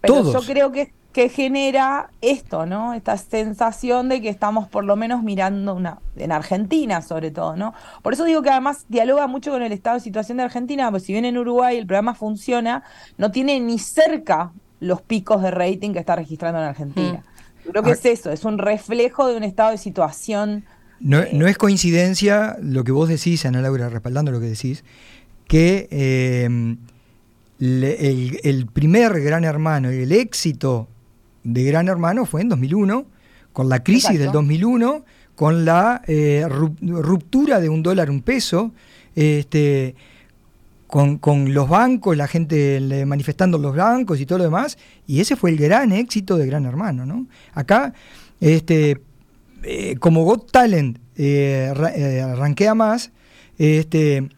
Pero 0.00 0.14
Todos. 0.14 0.32
yo 0.34 0.52
creo 0.52 0.72
que 0.72 0.92
que 1.12 1.28
genera 1.28 2.10
esto, 2.20 2.66
¿no? 2.66 2.94
Esta 2.94 3.16
sensación 3.16 4.08
de 4.08 4.20
que 4.20 4.28
estamos 4.28 4.68
por 4.68 4.84
lo 4.84 4.94
menos 4.94 5.22
mirando 5.22 5.74
una, 5.74 5.98
en 6.16 6.30
Argentina 6.32 7.02
sobre 7.02 7.30
todo, 7.30 7.56
¿no? 7.56 7.74
Por 8.02 8.12
eso 8.12 8.24
digo 8.24 8.42
que 8.42 8.50
además 8.50 8.84
dialoga 8.88 9.26
mucho 9.26 9.50
con 9.50 9.62
el 9.62 9.72
estado 9.72 9.96
de 9.96 10.00
situación 10.00 10.38
de 10.38 10.44
Argentina, 10.44 10.90
porque 10.90 11.06
si 11.06 11.12
bien 11.12 11.24
en 11.24 11.38
Uruguay 11.38 11.76
el 11.76 11.86
programa 11.86 12.14
funciona, 12.14 12.84
no 13.16 13.32
tiene 13.32 13.58
ni 13.58 13.80
cerca 13.80 14.52
los 14.80 15.02
picos 15.02 15.42
de 15.42 15.50
rating 15.50 15.92
que 15.92 15.98
está 15.98 16.14
registrando 16.14 16.60
en 16.60 16.66
Argentina. 16.66 17.24
Mm. 17.24 17.37
Creo 17.70 17.82
que 17.82 17.90
ah. 17.90 17.94
es 17.94 18.04
eso, 18.04 18.30
es 18.30 18.44
un 18.44 18.58
reflejo 18.58 19.28
de 19.28 19.36
un 19.36 19.44
estado 19.44 19.70
de 19.70 19.78
situación. 19.78 20.64
No, 21.00 21.22
no 21.32 21.46
es 21.46 21.56
coincidencia 21.58 22.56
lo 22.60 22.84
que 22.84 22.92
vos 22.92 23.08
decís, 23.08 23.44
Ana 23.46 23.60
Laura, 23.60 23.88
respaldando 23.88 24.32
lo 24.32 24.40
que 24.40 24.46
decís, 24.46 24.84
que 25.46 25.88
eh, 25.90 26.76
el, 27.60 28.66
primer 28.72 29.20
Gran 29.20 29.44
Hermano 29.44 29.92
y 29.92 29.98
el 30.02 30.12
éxito 30.12 30.88
de 31.44 31.64
Gran 31.64 31.88
Hermano 31.88 32.26
fue 32.26 32.42
en 32.42 32.48
2001, 32.48 33.06
con 33.52 33.68
la 33.68 33.82
crisis 33.82 34.18
del 34.18 34.32
2001, 34.32 35.04
con 35.34 35.64
la 35.64 36.02
eh, 36.06 36.46
ruptura 36.48 37.60
de 37.60 37.68
un 37.68 37.82
dólar, 37.82 38.10
un 38.10 38.22
peso, 38.22 38.72
este, 39.14 39.94
con, 40.88 41.54
los 41.54 41.68
bancos, 41.68 42.16
la 42.16 42.26
gente 42.26 43.04
manifestando 43.06 43.58
los 43.58 43.76
bancos 43.76 44.20
y 44.20 44.26
todo 44.26 44.38
lo 44.38 44.44
demás, 44.44 44.78
y 45.06 45.20
ese 45.20 45.36
fue 45.36 45.50
el 45.50 45.58
gran 45.58 45.92
éxito 45.92 46.36
de 46.36 46.46
Gran 46.46 46.64
Hermano. 46.64 47.06
¿no? 47.06 47.26
Acá, 47.52 47.92
este, 48.40 49.00
eh, 49.62 49.96
como 50.00 50.24
Got 50.24 50.50
Talent 50.50 50.98
eh, 51.16 51.70
arranquea 52.24 52.74
más, 52.74 53.12
este, 53.58 54.28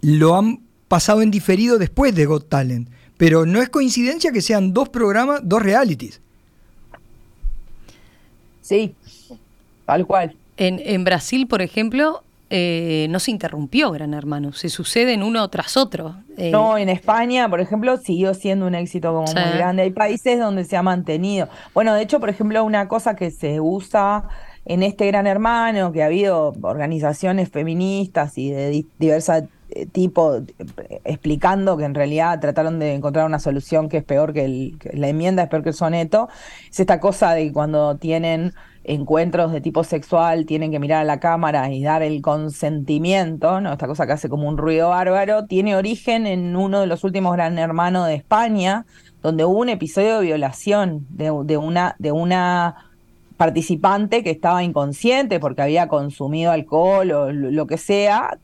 lo 0.00 0.36
han 0.36 0.60
pasado 0.88 1.22
en 1.22 1.30
diferido 1.30 1.78
después 1.78 2.14
de 2.14 2.26
Got 2.26 2.48
Talent. 2.48 2.88
Pero 3.16 3.46
no 3.46 3.60
es 3.60 3.68
coincidencia 3.68 4.32
que 4.32 4.42
sean 4.42 4.72
dos 4.72 4.88
programas, 4.88 5.40
dos 5.42 5.62
realities. 5.62 6.20
Sí, 8.62 8.94
tal 9.86 10.06
cual. 10.06 10.36
En, 10.56 11.04
Brasil, 11.04 11.46
por 11.46 11.62
ejemplo, 11.62 12.22
eh, 12.50 13.06
no 13.10 13.20
se 13.20 13.30
interrumpió 13.30 13.90
Gran 13.90 14.14
Hermano, 14.14 14.52
se 14.52 14.68
suceden 14.68 15.22
uno 15.22 15.48
tras 15.48 15.76
otro. 15.76 16.16
Eh. 16.36 16.50
No, 16.50 16.78
en 16.78 16.88
España, 16.88 17.48
por 17.48 17.60
ejemplo, 17.60 17.96
siguió 17.98 18.32
siendo 18.34 18.66
un 18.66 18.74
éxito 18.74 19.12
como 19.12 19.24
muy 19.24 19.58
grande. 19.58 19.82
Hay 19.82 19.90
países 19.90 20.38
donde 20.38 20.64
se 20.64 20.76
ha 20.76 20.82
mantenido. 20.82 21.48
Bueno, 21.74 21.94
de 21.94 22.02
hecho, 22.02 22.20
por 22.20 22.30
ejemplo, 22.30 22.64
una 22.64 22.88
cosa 22.88 23.16
que 23.16 23.30
se 23.30 23.60
usa 23.60 24.28
en 24.64 24.82
este 24.82 25.06
Gran 25.06 25.26
Hermano, 25.26 25.92
que 25.92 26.02
ha 26.02 26.06
habido 26.06 26.54
organizaciones 26.62 27.50
feministas 27.50 28.38
y 28.38 28.50
de 28.50 28.84
diversas 28.98 29.44
eh, 29.70 29.84
tipo 29.84 30.40
explicando 31.04 31.76
que 31.76 31.84
en 31.84 31.94
realidad 31.94 32.40
trataron 32.40 32.78
de 32.78 32.94
encontrar 32.94 33.26
una 33.26 33.38
solución 33.38 33.90
que 33.90 33.98
es 33.98 34.04
peor 34.04 34.32
que, 34.32 34.72
la 34.94 35.08
enmienda, 35.08 35.42
es 35.42 35.50
peor 35.50 35.62
que 35.62 35.68
el 35.70 35.74
soneto, 35.74 36.30
es 36.70 36.80
esta 36.80 37.00
cosa 37.00 37.34
de 37.34 37.48
que 37.48 37.52
cuando 37.52 37.96
tienen 37.96 38.54
encuentros 38.88 39.52
de 39.52 39.60
tipo 39.60 39.84
sexual 39.84 40.46
tienen 40.46 40.70
que 40.70 40.78
mirar 40.78 41.02
a 41.02 41.04
la 41.04 41.20
cámara 41.20 41.70
y 41.70 41.82
dar 41.82 42.02
el 42.02 42.22
consentimiento, 42.22 43.60
¿no? 43.60 43.72
Esta 43.72 43.86
cosa 43.86 44.06
que 44.06 44.12
hace 44.12 44.28
como 44.28 44.48
un 44.48 44.56
ruido 44.56 44.88
bárbaro, 44.88 45.44
tiene 45.46 45.76
origen 45.76 46.26
en 46.26 46.56
uno 46.56 46.80
de 46.80 46.86
los 46.86 47.04
últimos 47.04 47.34
Gran 47.34 47.58
Hermanos 47.58 48.06
de 48.06 48.14
España, 48.14 48.86
donde 49.22 49.44
hubo 49.44 49.58
un 49.58 49.68
episodio 49.68 50.18
de 50.18 50.26
violación 50.26 51.06
de, 51.10 51.30
una, 51.30 51.96
de 51.98 52.12
una 52.12 52.86
participante 53.36 54.22
que 54.22 54.30
estaba 54.30 54.64
inconsciente 54.64 55.38
porque 55.38 55.62
había 55.62 55.86
consumido 55.88 56.50
alcohol 56.50 57.10
o 57.12 57.30
lo 57.30 57.66
que 57.66 57.76
sea, 57.76 58.38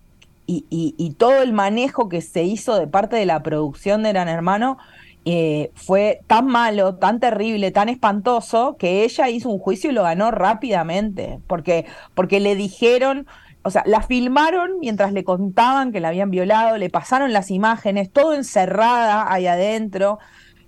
y, 0.46 1.14
todo 1.16 1.42
el 1.42 1.54
manejo 1.54 2.10
que 2.10 2.20
se 2.20 2.42
hizo 2.42 2.78
de 2.78 2.86
parte 2.86 3.16
de 3.16 3.24
la 3.24 3.42
producción 3.42 4.02
de 4.02 4.10
Gran 4.10 4.28
Hermano 4.28 4.76
eh, 5.24 5.70
fue 5.74 6.20
tan 6.26 6.46
malo, 6.46 6.96
tan 6.96 7.18
terrible, 7.18 7.70
tan 7.70 7.88
espantoso, 7.88 8.76
que 8.78 9.04
ella 9.04 9.28
hizo 9.30 9.48
un 9.48 9.58
juicio 9.58 9.90
y 9.90 9.94
lo 9.94 10.02
ganó 10.02 10.30
rápidamente, 10.30 11.40
porque, 11.46 11.86
porque 12.14 12.40
le 12.40 12.56
dijeron, 12.56 13.26
o 13.62 13.70
sea, 13.70 13.82
la 13.86 14.02
filmaron 14.02 14.78
mientras 14.80 15.14
le 15.14 15.24
contaban 15.24 15.92
que 15.92 16.00
la 16.00 16.08
habían 16.08 16.30
violado, 16.30 16.76
le 16.76 16.90
pasaron 16.90 17.32
las 17.32 17.50
imágenes, 17.50 18.10
todo 18.12 18.34
encerrada 18.34 19.32
ahí 19.32 19.46
adentro, 19.46 20.18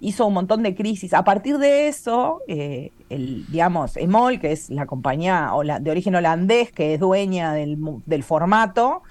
hizo 0.00 0.26
un 0.26 0.32
montón 0.32 0.62
de 0.62 0.74
crisis. 0.74 1.12
A 1.12 1.22
partir 1.22 1.58
de 1.58 1.88
eso, 1.88 2.40
eh, 2.48 2.92
el, 3.10 3.46
digamos, 3.48 3.98
Emol, 3.98 4.40
que 4.40 4.52
es 4.52 4.70
la 4.70 4.86
compañía 4.86 5.50
de 5.80 5.90
origen 5.90 6.14
holandés, 6.14 6.72
que 6.72 6.94
es 6.94 7.00
dueña 7.00 7.52
del, 7.52 7.76
del 8.06 8.22
formato, 8.22 9.02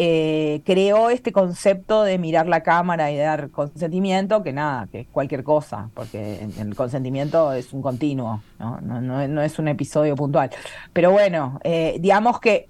eh, 0.00 0.62
creó 0.64 1.10
este 1.10 1.32
concepto 1.32 2.04
de 2.04 2.18
mirar 2.18 2.46
la 2.46 2.62
cámara 2.62 3.10
y 3.10 3.16
dar 3.16 3.50
consentimiento, 3.50 4.44
que 4.44 4.52
nada, 4.52 4.86
que 4.86 5.00
es 5.00 5.08
cualquier 5.08 5.42
cosa, 5.42 5.90
porque 5.92 6.48
el 6.56 6.76
consentimiento 6.76 7.52
es 7.52 7.72
un 7.72 7.82
continuo, 7.82 8.40
no, 8.60 8.80
no, 8.80 9.42
es 9.42 9.58
un 9.58 9.66
episodio 9.66 10.14
puntual. 10.14 10.50
Pero 10.92 11.10
bueno, 11.10 11.58
eh, 11.64 11.96
digamos 11.98 12.38
que 12.38 12.68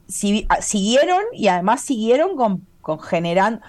ah, 0.49 0.63
siguieron 0.63 1.21
y 1.35 1.49
además 1.49 1.83
siguieron 1.83 2.35
con, 2.35 2.67
con 2.81 2.99
generando, 2.99 3.61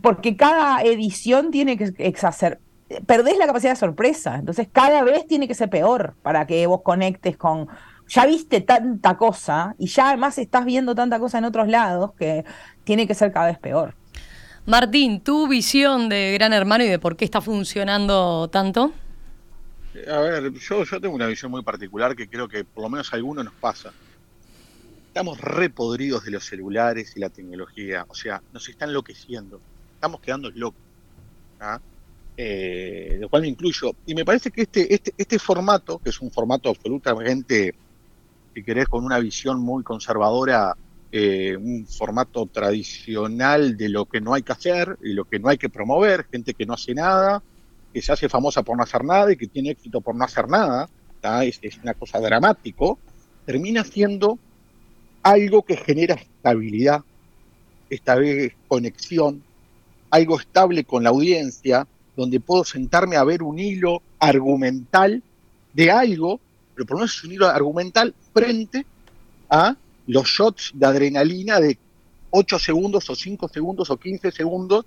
porque 0.00 0.38
cada 0.38 0.80
edición 0.80 1.50
tiene 1.50 1.76
que 1.76 1.92
exacerbar 1.98 2.60
perdés 3.06 3.38
la 3.38 3.46
capacidad 3.46 3.72
de 3.72 3.76
sorpresa. 3.76 4.36
Entonces, 4.36 4.68
cada 4.72 5.04
vez 5.04 5.24
tiene 5.26 5.46
que 5.46 5.54
ser 5.54 5.70
peor 5.70 6.14
para 6.22 6.46
que 6.46 6.66
vos 6.66 6.80
conectes 6.82 7.36
con, 7.36 7.68
ya 8.10 8.26
viste 8.26 8.60
tanta 8.60 9.16
cosa 9.16 9.74
y 9.78 9.86
ya 9.86 10.08
además 10.08 10.36
estás 10.38 10.64
viendo 10.64 10.94
tanta 10.94 11.18
cosa 11.20 11.38
en 11.38 11.44
otros 11.44 11.68
lados 11.68 12.12
que 12.14 12.44
tiene 12.82 13.06
que 13.06 13.14
ser 13.14 13.32
cada 13.32 13.46
vez 13.46 13.58
peor. 13.58 13.94
Martín, 14.66 15.20
tu 15.20 15.48
visión 15.48 16.08
de 16.08 16.32
Gran 16.34 16.52
Hermano 16.52 16.84
y 16.84 16.88
de 16.88 16.98
por 16.98 17.16
qué 17.16 17.24
está 17.24 17.40
funcionando 17.40 18.48
tanto. 18.50 18.92
A 20.10 20.18
ver, 20.18 20.52
yo, 20.52 20.84
yo 20.84 21.00
tengo 21.00 21.14
una 21.14 21.26
visión 21.26 21.50
muy 21.50 21.62
particular 21.62 22.16
que 22.16 22.28
creo 22.28 22.48
que 22.48 22.64
por 22.64 22.82
lo 22.82 22.90
menos 22.90 23.12
a 23.12 23.16
algunos 23.16 23.44
nos 23.44 23.54
pasa. 23.54 23.92
Estamos 25.06 25.40
repodridos 25.40 26.24
de 26.24 26.32
los 26.32 26.44
celulares 26.44 27.12
y 27.16 27.20
la 27.20 27.30
tecnología, 27.30 28.04
o 28.08 28.14
sea, 28.14 28.42
nos 28.52 28.68
está 28.68 28.84
enloqueciendo, 28.86 29.60
estamos 29.94 30.20
quedando 30.20 30.50
locos. 30.50 30.82
¿ah? 31.60 31.80
Eh, 32.36 33.18
lo 33.20 33.28
cual 33.28 33.42
me 33.42 33.48
incluyo. 33.48 33.92
Y 34.06 34.14
me 34.14 34.24
parece 34.24 34.50
que 34.50 34.62
este, 34.62 34.92
este, 34.92 35.12
este 35.16 35.38
formato, 35.38 35.98
que 35.98 36.10
es 36.10 36.20
un 36.20 36.30
formato 36.30 36.70
absolutamente 36.70 37.74
si 38.54 38.62
querés, 38.62 38.88
con 38.88 39.04
una 39.04 39.18
visión 39.18 39.60
muy 39.60 39.82
conservadora, 39.82 40.76
eh, 41.12 41.56
un 41.56 41.86
formato 41.86 42.46
tradicional 42.46 43.76
de 43.76 43.88
lo 43.88 44.06
que 44.06 44.20
no 44.20 44.34
hay 44.34 44.42
que 44.42 44.52
hacer 44.52 44.96
y 45.02 45.12
lo 45.12 45.24
que 45.24 45.38
no 45.38 45.48
hay 45.48 45.58
que 45.58 45.68
promover, 45.68 46.26
gente 46.30 46.54
que 46.54 46.66
no 46.66 46.74
hace 46.74 46.94
nada, 46.94 47.42
que 47.92 48.00
se 48.00 48.12
hace 48.12 48.28
famosa 48.28 48.62
por 48.62 48.76
no 48.76 48.82
hacer 48.82 49.04
nada 49.04 49.32
y 49.32 49.36
que 49.36 49.48
tiene 49.48 49.70
éxito 49.70 50.00
por 50.00 50.14
no 50.14 50.24
hacer 50.24 50.48
nada, 50.48 50.88
es, 51.42 51.60
una 51.82 51.94
cosa 51.94 52.20
dramático, 52.20 52.98
termina 53.44 53.84
siendo 53.84 54.38
algo 55.22 55.62
que 55.62 55.76
genera 55.76 56.14
estabilidad, 56.14 57.02
esta 57.90 58.14
vez 58.14 58.54
conexión, 58.68 59.42
algo 60.10 60.38
estable 60.38 60.84
con 60.84 61.02
la 61.02 61.10
audiencia, 61.10 61.86
donde 62.16 62.40
puedo 62.40 62.64
sentarme 62.64 63.16
a 63.16 63.24
ver 63.24 63.42
un 63.42 63.58
hilo 63.58 64.02
argumental 64.18 65.22
de 65.72 65.90
algo 65.90 66.40
pero 66.80 66.86
por 66.86 66.96
lo 66.96 67.00
menos 67.00 67.14
es 67.14 67.24
un 67.24 67.32
hilo 67.32 67.46
argumental 67.46 68.14
frente 68.32 68.86
a 69.50 69.76
los 70.06 70.26
shots 70.26 70.70
de 70.72 70.86
adrenalina 70.86 71.60
de 71.60 71.76
8 72.30 72.58
segundos 72.58 73.10
o 73.10 73.14
5 73.14 73.48
segundos 73.48 73.90
o 73.90 73.98
15 73.98 74.32
segundos 74.32 74.86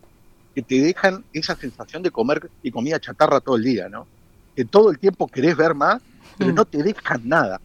que 0.55 0.63
te 0.63 0.81
dejan 0.81 1.23
esa 1.33 1.55
sensación 1.55 2.01
de 2.01 2.09
comer 2.09 2.49
y 2.63 2.71
comida 2.71 2.99
chatarra 2.99 3.41
todo 3.41 3.57
el 3.57 3.63
día, 3.63 3.89
¿no? 3.89 4.07
Que 4.55 4.65
todo 4.65 4.89
el 4.89 4.97
tiempo 4.97 5.27
querés 5.27 5.55
ver 5.55 5.75
más, 5.75 6.01
pero 6.35 6.51
mm. 6.51 6.55
no 6.55 6.65
te 6.65 6.81
dejan 6.81 7.29
nada. 7.29 7.61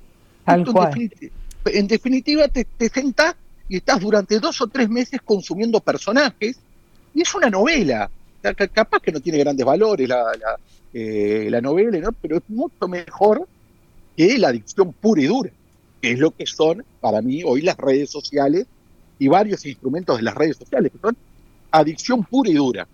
En, 1.65 1.87
definitiva, 1.87 2.49
te, 2.49 2.67
te 2.67 2.91
sentás 2.91 3.35
y 3.67 3.79
estás 3.79 3.99
durante 3.99 4.39
dos 4.41 4.61
o 4.61 4.67
tres 4.67 4.91
meses 4.91 5.23
consumiendo 5.25 5.81
personajes 5.81 6.59
y 7.15 7.23
es 7.23 7.35
una 7.35 7.49
novela. 7.49 8.11
Capaz 8.75 9.01
que 9.01 9.11
no 9.11 9.21
tiene 9.21 9.39
grandes 9.39 9.65
valores 9.65 10.07
la, 10.07 10.19
la, 10.39 10.59
eh, 10.93 11.49
la 11.51 11.63
novela, 11.63 11.99
¿no? 11.99 12.13
pero 12.13 12.37
es 12.37 12.43
mucho 12.49 12.87
mejor 12.89 13.49
que 14.19 14.37
la 14.37 14.49
adicción 14.49 14.93
pura 14.93 15.23
y 15.23 15.27
dura, 15.27 15.51
que 16.03 16.11
es 16.11 16.19
lo 16.19 16.33
que 16.33 16.45
son 16.45 16.85
para 17.01 17.23
mí 17.23 17.45
hoy 17.45 17.63
las 17.63 17.77
redes 17.77 18.11
sociales 18.11 18.67
y 19.17 19.29
varios 19.29 19.65
instrumentos 19.65 20.17
de 20.17 20.25
las 20.25 20.35
redes 20.35 20.57
sociales, 20.57 20.91
que 20.91 20.99
son 20.99 21.17
adicción 21.71 22.25
pura 22.25 22.51
y 22.51 22.55
dura. 22.55 22.89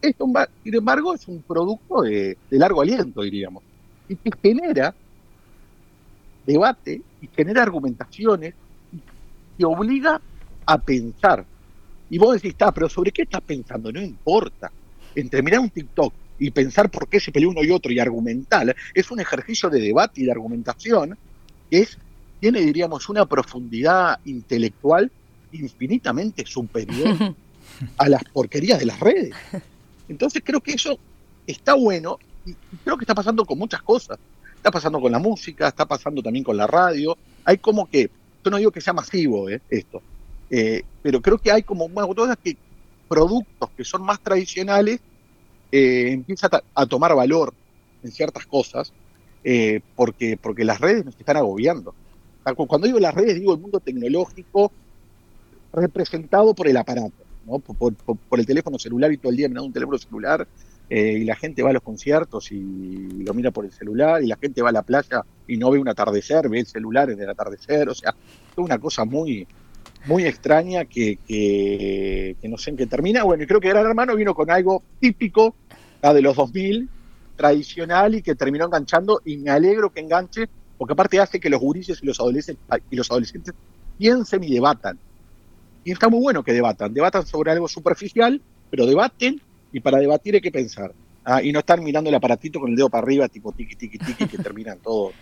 Esto, 0.00 0.26
sin 0.62 0.74
embargo, 0.74 1.14
es 1.14 1.28
un 1.28 1.42
producto 1.42 2.00
de, 2.00 2.38
largo 2.48 2.80
aliento, 2.80 3.20
diríamos, 3.20 3.62
y 4.08 4.16
que 4.16 4.30
genera 4.42 4.94
debate 6.46 7.02
y 7.20 7.28
genera 7.36 7.62
argumentaciones 7.62 8.54
y 9.58 9.64
obliga 9.64 10.18
a 10.64 10.78
pensar. 10.78 11.44
Y 12.08 12.16
vos 12.16 12.36
decís, 12.36 12.52
está, 12.52 12.72
pero 12.72 12.88
¿sobre 12.88 13.12
qué 13.12 13.22
estás 13.22 13.42
pensando? 13.42 13.92
No 13.92 14.00
importa. 14.00 14.72
Entre 15.14 15.42
mirar 15.42 15.60
un 15.60 15.68
TikTok 15.68 16.14
y 16.38 16.50
pensar 16.50 16.90
por 16.90 17.08
qué 17.08 17.20
se 17.20 17.32
peleó 17.32 17.50
uno 17.50 17.62
y 17.62 17.70
otro 17.70 17.92
y 17.92 17.98
argumentar, 17.98 18.74
es 18.92 19.10
un 19.10 19.20
ejercicio 19.20 19.70
de 19.70 19.80
debate 19.80 20.20
y 20.20 20.24
de 20.24 20.32
argumentación 20.32 21.16
que 21.70 21.78
es, 21.78 21.98
tiene, 22.40 22.60
diríamos, 22.60 23.08
una 23.08 23.26
profundidad 23.26 24.18
intelectual 24.24 25.10
infinitamente 25.52 26.44
superior 26.44 27.34
a 27.96 28.08
las 28.08 28.24
porquerías 28.24 28.78
de 28.78 28.86
las 28.86 29.00
redes. 29.00 29.34
Entonces 30.08 30.42
creo 30.44 30.60
que 30.60 30.72
eso 30.72 30.98
está 31.46 31.74
bueno 31.74 32.18
y 32.44 32.54
creo 32.84 32.96
que 32.96 33.04
está 33.04 33.14
pasando 33.14 33.44
con 33.44 33.58
muchas 33.58 33.82
cosas. 33.82 34.18
Está 34.56 34.70
pasando 34.70 35.00
con 35.00 35.12
la 35.12 35.18
música, 35.18 35.68
está 35.68 35.86
pasando 35.86 36.22
también 36.22 36.44
con 36.44 36.56
la 36.56 36.66
radio. 36.66 37.16
Hay 37.44 37.58
como 37.58 37.88
que, 37.88 38.10
yo 38.44 38.50
no 38.50 38.56
digo 38.56 38.70
que 38.70 38.80
sea 38.80 38.92
masivo 38.92 39.48
eh, 39.48 39.60
esto, 39.70 40.02
eh, 40.50 40.82
pero 41.02 41.20
creo 41.20 41.38
que 41.38 41.52
hay 41.52 41.62
como 41.62 41.86
una 41.86 42.04
cosas 42.06 42.38
que 42.42 42.56
productos 43.08 43.70
que 43.76 43.84
son 43.84 44.02
más 44.02 44.20
tradicionales 44.20 45.00
eh, 45.76 46.12
empiezan 46.12 46.52
a, 46.72 46.86
tomar 46.86 47.16
valor 47.16 47.52
en 48.04 48.12
ciertas 48.12 48.46
cosas 48.46 48.92
eh, 49.42 49.80
porque, 49.96 50.38
porque 50.40 50.64
las 50.64 50.80
redes 50.80 51.04
nos 51.04 51.18
están 51.18 51.36
agobiando. 51.36 51.96
Cuando 52.68 52.86
digo 52.86 53.00
las 53.00 53.12
redes, 53.12 53.40
digo 53.40 53.54
el 53.54 53.60
mundo 53.60 53.80
tecnológico 53.80 54.70
representado 55.72 56.54
por 56.54 56.68
el 56.68 56.76
aparato, 56.76 57.24
¿no? 57.44 57.58
por, 57.58 57.92
el 58.38 58.46
teléfono 58.46 58.78
celular 58.78 59.10
y 59.10 59.16
todo 59.16 59.32
el 59.32 59.36
día 59.36 59.48
mirando 59.48 59.66
un 59.66 59.72
teléfono 59.72 59.98
celular 59.98 60.46
eh, 60.88 61.18
y 61.20 61.24
la 61.24 61.34
gente 61.34 61.64
va 61.64 61.70
a 61.70 61.72
los 61.72 61.82
conciertos 61.82 62.52
y 62.52 63.24
lo 63.24 63.34
mira 63.34 63.50
por 63.50 63.64
el 63.64 63.72
celular 63.72 64.22
y 64.22 64.28
la 64.28 64.36
gente 64.36 64.62
va 64.62 64.68
a 64.68 64.72
la 64.72 64.82
playa 64.82 65.22
y 65.48 65.56
no 65.56 65.72
ve 65.72 65.80
un 65.80 65.88
atardecer, 65.88 66.48
ve 66.48 66.60
el 66.60 66.66
celular 66.66 67.10
en 67.10 67.20
el 67.20 67.28
atardecer, 67.28 67.88
o 67.88 67.94
sea, 67.96 68.14
es 68.52 68.58
una 68.58 68.78
cosa 68.78 69.04
muy, 69.04 69.48
muy 70.06 70.26
extraña 70.26 70.84
que, 70.84 71.18
que, 71.26 72.36
no 72.44 72.58
sé 72.58 72.70
en 72.70 72.76
qué 72.76 72.86
termina. 72.86 73.24
Bueno, 73.24 73.42
y 73.42 73.46
creo 73.46 73.60
que 73.60 73.68
Gran 73.68 73.86
Hermano 73.86 74.14
vino 74.16 74.34
con 74.34 74.50
algo 74.50 74.82
típico 75.00 75.54
de 76.12 76.22
los 76.22 76.36
2000, 76.36 76.88
tradicional 77.36 78.14
y 78.14 78.22
que 78.22 78.34
terminó 78.34 78.66
enganchando 78.66 79.20
y 79.24 79.38
me 79.38 79.50
alegro 79.50 79.90
que 79.90 80.00
enganche 80.00 80.48
porque 80.78 80.92
aparte 80.92 81.20
hace 81.20 81.40
que 81.40 81.48
los 81.48 81.60
gurises 81.60 82.00
y 82.02 82.06
los 82.06 82.20
adolescentes, 82.20 82.64
y 82.90 82.96
los 82.96 83.10
adolescentes 83.10 83.54
piensen 83.96 84.42
y 84.44 84.52
debatan. 84.52 84.98
Y 85.84 85.92
está 85.92 86.08
muy 86.08 86.20
bueno 86.20 86.42
que 86.42 86.52
debatan, 86.52 86.92
debatan 86.92 87.26
sobre 87.26 87.52
algo 87.52 87.68
superficial, 87.68 88.40
pero 88.70 88.86
debaten 88.86 89.40
y 89.72 89.80
para 89.80 89.98
debatir 89.98 90.34
hay 90.34 90.40
que 90.40 90.50
pensar. 90.50 90.92
¿ah? 91.24 91.42
Y 91.42 91.52
no 91.52 91.60
estar 91.60 91.80
mirando 91.80 92.10
el 92.10 92.16
aparatito 92.16 92.60
con 92.60 92.70
el 92.70 92.76
dedo 92.76 92.88
para 92.88 93.04
arriba, 93.04 93.28
tipo 93.28 93.52
tiki, 93.52 93.76
tiki, 93.76 93.98
tiki, 93.98 94.26
que 94.26 94.38
terminan 94.38 94.78
todos. 94.78 95.12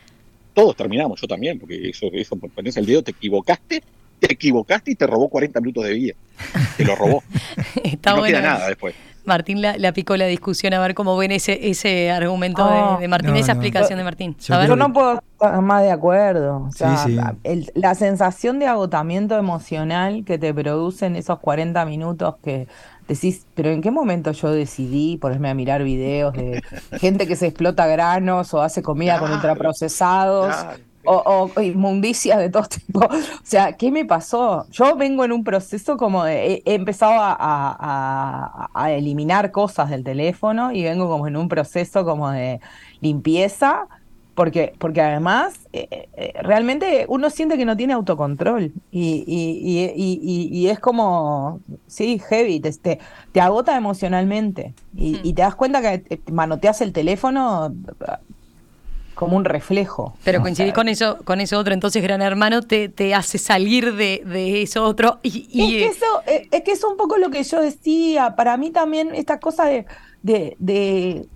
Todos 0.54 0.76
terminamos, 0.76 1.20
yo 1.20 1.26
también, 1.26 1.58
porque 1.58 1.88
eso, 1.88 2.10
eso 2.12 2.36
pones 2.36 2.76
el 2.76 2.84
dedo, 2.84 3.02
te 3.02 3.12
equivocaste, 3.12 3.82
te 4.20 4.32
equivocaste 4.32 4.90
y 4.92 4.94
te 4.94 5.06
robó 5.06 5.28
40 5.28 5.60
minutos 5.60 5.84
de 5.84 5.92
vida. 5.94 6.14
Te 6.76 6.84
lo 6.84 6.94
robó. 6.94 7.22
Está 7.84 8.14
no 8.14 8.22
queda 8.22 8.40
nada 8.40 8.68
después. 8.68 8.94
Martín 9.24 9.62
la, 9.62 9.92
picó 9.92 10.16
la 10.16 10.26
discusión 10.26 10.74
a 10.74 10.80
ver 10.80 10.94
cómo 10.94 11.16
ven 11.16 11.32
ese, 11.32 11.68
ese 11.70 12.10
argumento 12.10 12.68
de, 12.98 13.08
Martín, 13.08 13.36
esa 13.36 13.52
explicación 13.52 13.98
de 13.98 14.04
Martín. 14.04 14.36
Yo, 14.38 14.76
no 14.76 14.92
puedo 14.92 15.14
estar 15.14 15.60
más 15.62 15.82
de 15.82 15.90
acuerdo. 15.90 16.68
la 17.74 17.94
sensación 17.94 18.58
de 18.58 18.66
agotamiento 18.66 19.38
emocional 19.38 20.24
que 20.24 20.38
te 20.38 20.52
producen 20.52 21.16
esos 21.16 21.38
40 21.38 21.84
minutos 21.84 22.36
que 22.42 22.68
decís, 23.06 23.46
pero 23.54 23.70
¿en 23.70 23.82
qué 23.82 23.90
momento 23.90 24.32
yo 24.32 24.50
decidí 24.50 25.16
ponerme 25.18 25.50
a 25.50 25.54
mirar 25.54 25.82
videos 25.82 26.34
de 26.34 26.62
gente 26.98 27.26
que 27.26 27.36
se 27.36 27.48
explota 27.48 27.86
granos 27.86 28.52
o 28.54 28.62
hace 28.62 28.82
comida 28.82 29.18
con 29.18 29.32
ultraprocesados? 29.32 30.54
O, 31.04 31.50
o, 31.54 31.60
inmundicias 31.60 32.38
de 32.38 32.50
todo 32.50 32.64
tipo. 32.68 33.00
O 33.00 33.10
sea, 33.42 33.72
¿qué 33.72 33.90
me 33.90 34.04
pasó? 34.04 34.66
Yo 34.70 34.96
vengo 34.96 35.24
en 35.24 35.32
un 35.32 35.44
proceso 35.44 35.96
como 35.96 36.24
de, 36.24 36.62
he, 36.64 36.74
empezado 36.74 37.14
a, 37.16 38.68
eliminar 38.90 39.50
cosas 39.50 39.90
del 39.90 40.04
teléfono 40.04 40.72
y 40.72 40.82
vengo 40.82 41.08
como 41.08 41.26
en 41.26 41.36
un 41.36 41.48
proceso 41.48 42.04
como 42.04 42.30
de 42.30 42.60
limpieza, 43.00 43.86
porque, 44.34 44.74
porque 44.78 45.00
además 45.00 45.60
eh, 45.72 46.08
eh, 46.14 46.32
realmente 46.42 47.04
uno 47.08 47.30
siente 47.30 47.56
que 47.56 47.64
no 47.64 47.76
tiene 47.76 47.92
autocontrol 47.92 48.72
y, 48.90 49.24
y, 49.26 50.66
es 50.68 50.78
como, 50.80 51.60
sí, 51.86 52.18
heavy, 52.18 52.60
te, 52.60 52.98
te, 53.32 53.40
agota 53.40 53.76
emocionalmente 53.76 54.74
y, 54.96 55.16
hmm. 55.16 55.34
te 55.34 55.42
das 55.42 55.54
cuenta 55.54 55.80
que 55.82 56.20
manoteas 56.30 56.80
el 56.80 56.92
teléfono 56.92 57.72
como 59.22 59.36
un 59.36 59.44
reflejo. 59.44 60.16
Pero 60.24 60.42
coincidís 60.42 60.72
con 60.72 60.88
eso, 60.88 61.18
con 61.22 61.40
eso 61.40 61.56
otro, 61.56 61.72
entonces 61.72 62.02
Gran 62.02 62.22
Hermano 62.22 62.60
te, 62.60 62.88
te 62.88 63.14
hace 63.14 63.38
salir 63.38 63.94
de, 63.94 64.20
de 64.26 64.62
eso 64.62 64.82
otro. 64.82 65.20
Y, 65.22 65.46
y... 65.48 65.84
Es, 65.84 65.92
que 65.92 65.96
eso, 65.98 66.22
eh, 66.26 66.48
es 66.50 66.62
que 66.62 66.72
es 66.72 66.82
un 66.82 66.96
poco 66.96 67.18
lo 67.18 67.30
que 67.30 67.44
yo 67.44 67.60
decía. 67.60 68.34
Para 68.34 68.56
mí 68.56 68.70
también 68.72 69.14
esta 69.14 69.38
cosa 69.38 69.66
de, 69.66 69.86
de, 70.22 70.56
de 70.58 71.28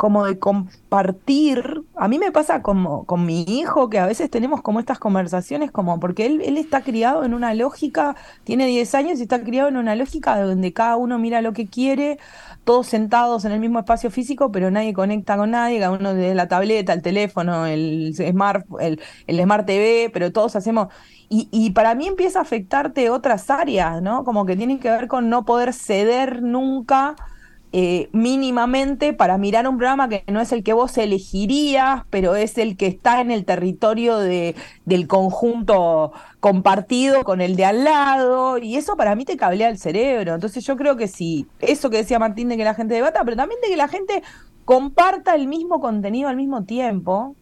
como 0.00 0.24
de 0.24 0.38
compartir. 0.38 1.82
A 1.94 2.08
mí 2.08 2.18
me 2.18 2.32
pasa 2.32 2.62
como 2.62 3.04
con 3.04 3.26
mi 3.26 3.42
hijo, 3.42 3.90
que 3.90 3.98
a 3.98 4.06
veces 4.06 4.30
tenemos 4.30 4.62
como 4.62 4.80
estas 4.80 4.98
conversaciones, 4.98 5.70
como 5.70 6.00
porque 6.00 6.24
él, 6.24 6.40
él 6.40 6.56
está 6.56 6.80
criado 6.80 7.22
en 7.22 7.34
una 7.34 7.52
lógica, 7.52 8.16
tiene 8.44 8.64
10 8.66 8.94
años 8.94 9.18
y 9.18 9.24
está 9.24 9.42
criado 9.42 9.68
en 9.68 9.76
una 9.76 9.96
lógica 9.96 10.40
donde 10.40 10.72
cada 10.72 10.96
uno 10.96 11.18
mira 11.18 11.42
lo 11.42 11.52
que 11.52 11.66
quiere, 11.68 12.18
todos 12.64 12.86
sentados 12.86 13.44
en 13.44 13.52
el 13.52 13.60
mismo 13.60 13.78
espacio 13.78 14.10
físico, 14.10 14.50
pero 14.50 14.70
nadie 14.70 14.94
conecta 14.94 15.36
con 15.36 15.50
nadie, 15.50 15.78
cada 15.80 15.92
uno 15.92 16.14
de 16.14 16.34
la 16.34 16.48
tableta, 16.48 16.94
el 16.94 17.02
teléfono, 17.02 17.66
el 17.66 18.14
smart, 18.14 18.66
el, 18.80 19.02
el 19.26 19.42
smart 19.42 19.66
TV, 19.66 20.08
pero 20.14 20.32
todos 20.32 20.56
hacemos. 20.56 20.88
Y, 21.28 21.46
y, 21.52 21.72
para 21.72 21.94
mí 21.94 22.06
empieza 22.06 22.38
a 22.38 22.42
afectarte 22.42 23.10
otras 23.10 23.50
áreas, 23.50 24.00
¿no? 24.00 24.24
Como 24.24 24.46
que 24.46 24.56
tienen 24.56 24.78
que 24.78 24.90
ver 24.90 25.08
con 25.08 25.28
no 25.28 25.44
poder 25.44 25.74
ceder 25.74 26.42
nunca 26.42 27.16
eh, 27.72 28.08
mínimamente 28.12 29.12
para 29.12 29.38
mirar 29.38 29.68
un 29.68 29.78
programa 29.78 30.08
que 30.08 30.24
no 30.26 30.40
es 30.40 30.50
el 30.50 30.64
que 30.64 30.72
vos 30.72 30.98
elegirías, 30.98 32.02
pero 32.10 32.34
es 32.34 32.58
el 32.58 32.76
que 32.76 32.88
está 32.88 33.20
en 33.20 33.30
el 33.30 33.44
territorio 33.44 34.18
de, 34.18 34.56
del 34.86 35.06
conjunto 35.06 36.12
compartido 36.40 37.22
con 37.22 37.40
el 37.40 37.54
de 37.54 37.64
al 37.66 37.84
lado, 37.84 38.58
y 38.58 38.76
eso 38.76 38.96
para 38.96 39.14
mí 39.14 39.24
te 39.24 39.36
cablea 39.36 39.68
el 39.68 39.78
cerebro. 39.78 40.34
Entonces 40.34 40.64
yo 40.64 40.76
creo 40.76 40.96
que 40.96 41.06
sí, 41.06 41.46
eso 41.60 41.90
que 41.90 41.98
decía 41.98 42.18
Martín 42.18 42.48
de 42.48 42.56
que 42.56 42.64
la 42.64 42.74
gente 42.74 42.94
debata, 42.94 43.22
pero 43.24 43.36
también 43.36 43.60
de 43.60 43.68
que 43.68 43.76
la 43.76 43.88
gente 43.88 44.22
comparta 44.64 45.34
el 45.34 45.46
mismo 45.46 45.80
contenido 45.80 46.28
al 46.28 46.36
mismo 46.36 46.64
tiempo, 46.64 47.36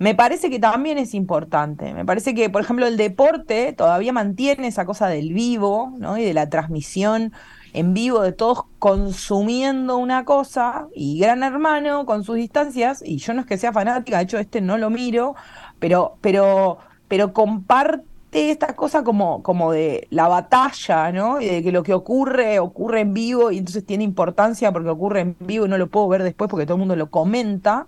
me 0.00 0.14
parece 0.14 0.48
que 0.48 0.58
también 0.58 0.96
es 0.96 1.12
importante. 1.12 1.92
Me 1.92 2.06
parece 2.06 2.34
que, 2.34 2.48
por 2.48 2.62
ejemplo, 2.62 2.86
el 2.86 2.96
deporte 2.96 3.74
todavía 3.74 4.14
mantiene 4.14 4.66
esa 4.66 4.86
cosa 4.86 5.08
del 5.08 5.34
vivo, 5.34 5.92
¿no? 5.98 6.16
Y 6.16 6.24
de 6.24 6.32
la 6.32 6.48
transmisión 6.48 7.34
en 7.72 7.94
vivo 7.94 8.20
de 8.20 8.32
todos 8.32 8.64
consumiendo 8.78 9.96
una 9.96 10.24
cosa 10.24 10.88
y 10.94 11.18
Gran 11.18 11.42
Hermano 11.42 12.06
con 12.06 12.24
sus 12.24 12.36
distancias, 12.36 13.02
y 13.04 13.18
yo 13.18 13.34
no 13.34 13.40
es 13.40 13.46
que 13.46 13.58
sea 13.58 13.72
fanática, 13.72 14.18
de 14.18 14.24
hecho 14.24 14.38
este 14.38 14.60
no 14.60 14.78
lo 14.78 14.90
miro, 14.90 15.34
pero, 15.78 16.16
pero, 16.20 16.78
pero 17.08 17.32
comparte 17.32 18.04
esta 18.32 18.76
cosa 18.76 19.02
como, 19.02 19.42
como 19.42 19.72
de 19.72 20.06
la 20.10 20.28
batalla, 20.28 21.10
¿no? 21.12 21.40
Y 21.40 21.46
de 21.46 21.62
que 21.62 21.72
lo 21.72 21.82
que 21.82 21.94
ocurre, 21.94 22.60
ocurre 22.60 23.00
en 23.00 23.12
vivo 23.12 23.50
y 23.50 23.58
entonces 23.58 23.84
tiene 23.84 24.04
importancia 24.04 24.72
porque 24.72 24.88
ocurre 24.88 25.20
en 25.20 25.36
vivo 25.40 25.66
y 25.66 25.68
no 25.68 25.78
lo 25.78 25.88
puedo 25.88 26.08
ver 26.08 26.22
después 26.22 26.48
porque 26.50 26.66
todo 26.66 26.76
el 26.76 26.80
mundo 26.80 26.96
lo 26.96 27.10
comenta 27.10 27.86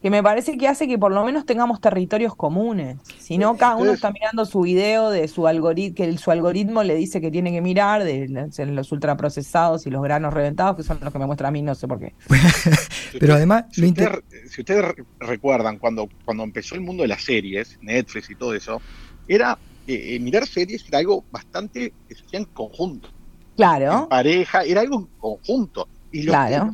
que 0.00 0.10
me 0.10 0.22
parece 0.22 0.56
que 0.56 0.68
hace 0.68 0.86
que 0.86 0.98
por 0.98 1.12
lo 1.12 1.24
menos 1.24 1.44
tengamos 1.44 1.80
territorios 1.80 2.36
comunes. 2.36 2.98
Si 3.18 3.36
no, 3.36 3.56
cada 3.56 3.76
uno 3.76 3.92
está 3.92 4.12
mirando 4.12 4.44
su 4.44 4.60
video 4.60 5.10
de 5.10 5.26
su 5.26 5.46
algoritmo, 5.46 5.96
que 5.96 6.18
su 6.18 6.30
algoritmo 6.30 6.84
le 6.84 6.94
dice 6.94 7.20
que 7.20 7.30
tiene 7.30 7.50
que 7.50 7.60
mirar, 7.60 8.04
de 8.04 8.28
los 8.28 8.92
ultraprocesados 8.92 9.86
y 9.86 9.90
los 9.90 10.02
granos 10.02 10.32
reventados, 10.32 10.76
que 10.76 10.82
son 10.82 10.98
los 11.02 11.12
que 11.12 11.18
me 11.18 11.26
muestra 11.26 11.48
a 11.48 11.50
mí, 11.50 11.62
no 11.62 11.74
sé 11.74 11.88
por 11.88 11.98
qué. 11.98 12.14
Pero 13.18 13.34
además, 13.34 13.64
si, 13.72 13.86
ustedes, 13.86 14.84
recuerdan, 15.18 15.78
cuando, 15.78 16.08
cuando 16.24 16.44
empezó 16.44 16.74
el 16.76 16.82
mundo 16.82 17.02
de 17.02 17.08
las 17.08 17.24
series, 17.24 17.78
Netflix 17.82 18.30
y 18.30 18.36
todo 18.36 18.54
eso, 18.54 18.80
era 19.26 19.58
eh, 19.86 20.14
eh, 20.14 20.20
mirar 20.20 20.46
series 20.46 20.84
era 20.86 20.98
algo 20.98 21.24
bastante 21.30 21.92
que 22.08 22.14
se 22.14 22.24
hacía 22.24 22.38
en 22.38 22.44
conjunto. 22.44 23.08
Claro. 23.56 24.02
En 24.02 24.08
pareja, 24.08 24.62
era 24.62 24.82
algo 24.82 25.00
en 25.00 25.06
conjunto. 25.18 25.88
Y 26.12 26.22
los 26.22 26.34
claro 26.34 26.70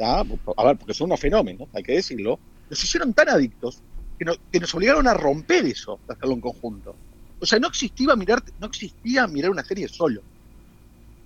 a 0.00 0.64
ver, 0.64 0.76
porque 0.76 0.94
son 0.94 1.06
unos 1.06 1.20
fenómenos, 1.20 1.68
hay 1.74 1.82
que 1.82 1.92
decirlo, 1.92 2.38
nos 2.70 2.82
hicieron 2.82 3.12
tan 3.12 3.28
adictos 3.28 3.82
que, 4.18 4.26
que 4.52 4.60
nos 4.60 4.74
obligaron 4.74 5.06
a 5.06 5.14
romper 5.14 5.64
eso, 5.66 5.98
de 6.06 6.14
hacerlo 6.14 6.34
en 6.34 6.40
conjunto. 6.40 6.94
O 7.40 7.46
sea, 7.46 7.58
no 7.58 7.68
existía 7.68 8.14
mirar, 8.16 8.42
no 8.60 8.66
existía 8.66 9.26
mirar 9.26 9.50
una 9.50 9.64
serie 9.64 9.88
solo. 9.88 10.22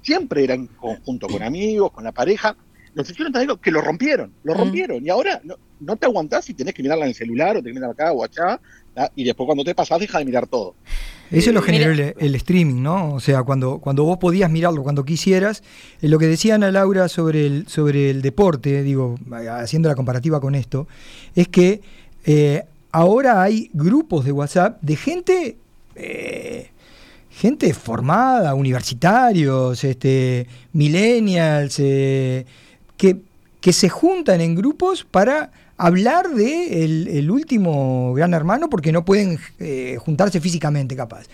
Siempre 0.03 0.45
era 0.45 0.55
en 0.55 0.67
conjunto, 0.67 1.29
con 1.29 1.43
amigos, 1.43 1.93
con 1.93 2.05
la 2.05 2.13
pareja. 2.13 2.57
Nos 2.95 3.09
hicieron 3.09 3.33
tan 3.33 3.41
adictos 3.41 3.61
que 3.61 3.71
lo 3.71 3.81
rompieron, 3.81 4.33
lo 4.43 4.53
rompieron. 4.53 5.05
Y 5.05 5.09
ahora 5.09 5.41
no, 5.45 5.57
no, 5.81 5.97
te 5.97 6.07
aguantás 6.07 6.45
si 6.45 6.55
tenés 6.55 6.75
que 6.75 6.83
mirarla 6.83 7.05
en 7.05 7.11
el 7.11 7.15
celular 7.15 7.57
o 7.57 7.63
tenés 7.63 7.75
que 7.75 7.81
mirarla 7.81 7.93
acá 7.93 8.13
o 8.13 8.25
allá. 8.25 8.61
Y 9.17 9.25
después 9.25 9.47
cuando 9.47 9.65
te 9.65 9.75
pasás, 9.75 10.01
deja 10.01 10.19
de 10.19 10.25
mirar 10.25 10.47
todo. 10.47 10.75
Eso 11.31 11.49
es 11.49 11.55
lo 11.55 11.63
generó 11.63 11.93
el, 11.93 12.35
streaming, 12.35 12.83
¿no? 12.83 13.15
O 13.15 13.21
sea, 13.21 13.43
cuando, 13.43 13.79
cuando 13.79 14.05
vos 14.05 14.19
podías 14.19 14.51
mirarlo 14.51 14.83
cuando 14.83 15.03
quisieras. 15.03 15.63
Eh, 16.03 16.09
lo 16.09 16.19
que 16.19 16.27
decía 16.27 16.57
Ana 16.57 16.71
Laura 16.71 17.09
sobre 17.09 17.47
el, 17.47 17.69
sobre 17.69 18.11
el 18.11 18.21
deporte, 18.21 18.83
digo, 18.83 19.19
haciendo 19.51 19.89
la 19.89 19.95
comparativa 19.95 20.41
con 20.41 20.55
esto, 20.55 20.87
es 21.35 21.49
que 21.49 21.81
eh, 22.27 22.65
ahora 22.91 23.43
hay 23.43 23.71
grupos 23.73 24.27
de 24.27 24.33
WhatsApp 24.33 24.79
de 24.83 24.97
gente. 24.97 25.57
Eh, 25.95 26.69
gente 27.31 27.73
formada, 27.73 28.55
universitarios, 28.55 29.85
este, 29.85 30.47
millennials, 30.75 31.77
que, 31.77 32.45
que 32.99 33.73
se 33.73 33.89
juntan 33.89 34.43
en 34.43 34.55
grupos 34.55 35.05
para 35.11 35.51
hablar 35.77 36.31
de 36.31 36.85
el, 36.85 37.31
último 37.31 38.13
Gran 38.15 38.35
Hermano 38.35 38.69
porque 38.69 38.93
no 38.93 39.05
pueden 39.05 39.39
eh, 39.59 39.97
juntarse 39.99 40.41
físicamente 40.41 40.95
capaz. 40.97 41.27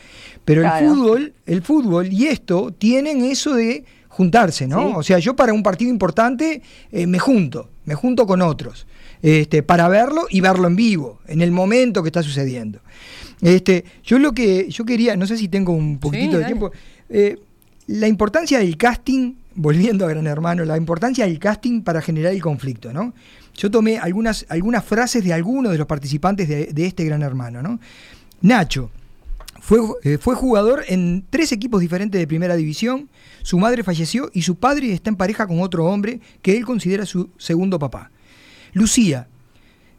Pero 0.44 0.62
el 0.62 0.88
fútbol, 0.88 1.35
el 1.46 1.62
fútbol 1.62 2.12
y 2.12 2.27
esto 2.27 2.72
tienen 2.72 3.24
eso 3.24 3.55
de 3.55 3.85
juntarse, 4.09 4.66
¿no? 4.66 4.96
O 4.96 5.03
sea, 5.03 5.18
yo 5.18 5.37
para 5.37 5.53
un 5.53 5.62
partido 5.62 5.90
importante 5.90 6.62
eh, 6.90 7.07
me 7.07 7.18
junto, 7.18 7.68
me 7.85 7.94
junto 7.94 8.27
con 8.27 8.42
otros 8.42 8.87
este, 9.22 9.62
para 9.62 9.88
verlo 9.88 10.27
y 10.31 10.40
verlo 10.40 10.68
en 10.68 10.77
vivo, 10.77 11.20
en 11.27 11.40
el 11.40 11.51
momento 11.51 12.03
que 12.03 12.09
está 12.09 12.22
sucediendo. 12.22 12.81
Este, 13.40 13.85
yo 14.03 14.18
lo 14.18 14.33
que 14.33 14.68
yo 14.68 14.85
quería, 14.85 15.16
no 15.16 15.27
sé 15.27 15.37
si 15.37 15.48
tengo 15.48 15.72
un 15.72 15.98
poquitito 15.98 16.38
de 16.38 16.44
tiempo, 16.44 16.72
eh, 17.09 17.37
la 17.87 18.09
importancia 18.09 18.59
del 18.59 18.77
casting, 18.77 19.35
volviendo 19.59 20.07
a 20.07 20.09
Gran 20.09 20.27
Hermano, 20.27 20.64
la 20.64 20.77
importancia 20.77 21.27
del 21.27 21.38
casting 21.38 21.83
para 21.83 22.01
generar 22.01 22.33
el 22.33 22.40
conflicto, 22.40 22.92
¿no? 22.92 23.12
Yo 23.57 23.71
tomé 23.71 23.99
algunas, 23.99 24.47
frases 24.85 25.25
de 25.25 25.33
algunos 25.33 25.73
de 25.73 25.79
los 25.79 25.87
participantes 25.87 26.49
de, 26.49 26.87
este 26.87 27.05
Gran 27.05 27.23
Hermano, 27.23 27.61
¿no? 27.61 27.81
Nacho, 28.40 28.90
fue, 29.61 29.81
eh, 30.05 30.16
fue, 30.16 30.37
jugador 30.37 30.85
en 30.87 31.25
tres 31.29 31.51
equipos 31.51 31.81
diferentes 31.81 32.21
de 32.21 32.27
primera 32.29 32.55
división, 32.55 33.09
su 33.42 33.59
madre 33.59 33.83
falleció 33.83 34.31
y 34.33 34.42
su 34.42 34.55
padre 34.55 34.92
está 34.92 35.11
en 35.11 35.16
pareja 35.16 35.49
con 35.49 35.61
otro 35.61 35.87
hombre 35.87 36.21
que 36.40 36.57
él 36.57 36.64
considera 36.64 37.05
su 37.05 37.31
segundo 37.37 37.81
papá. 37.81 38.12
Lucía 38.73 39.27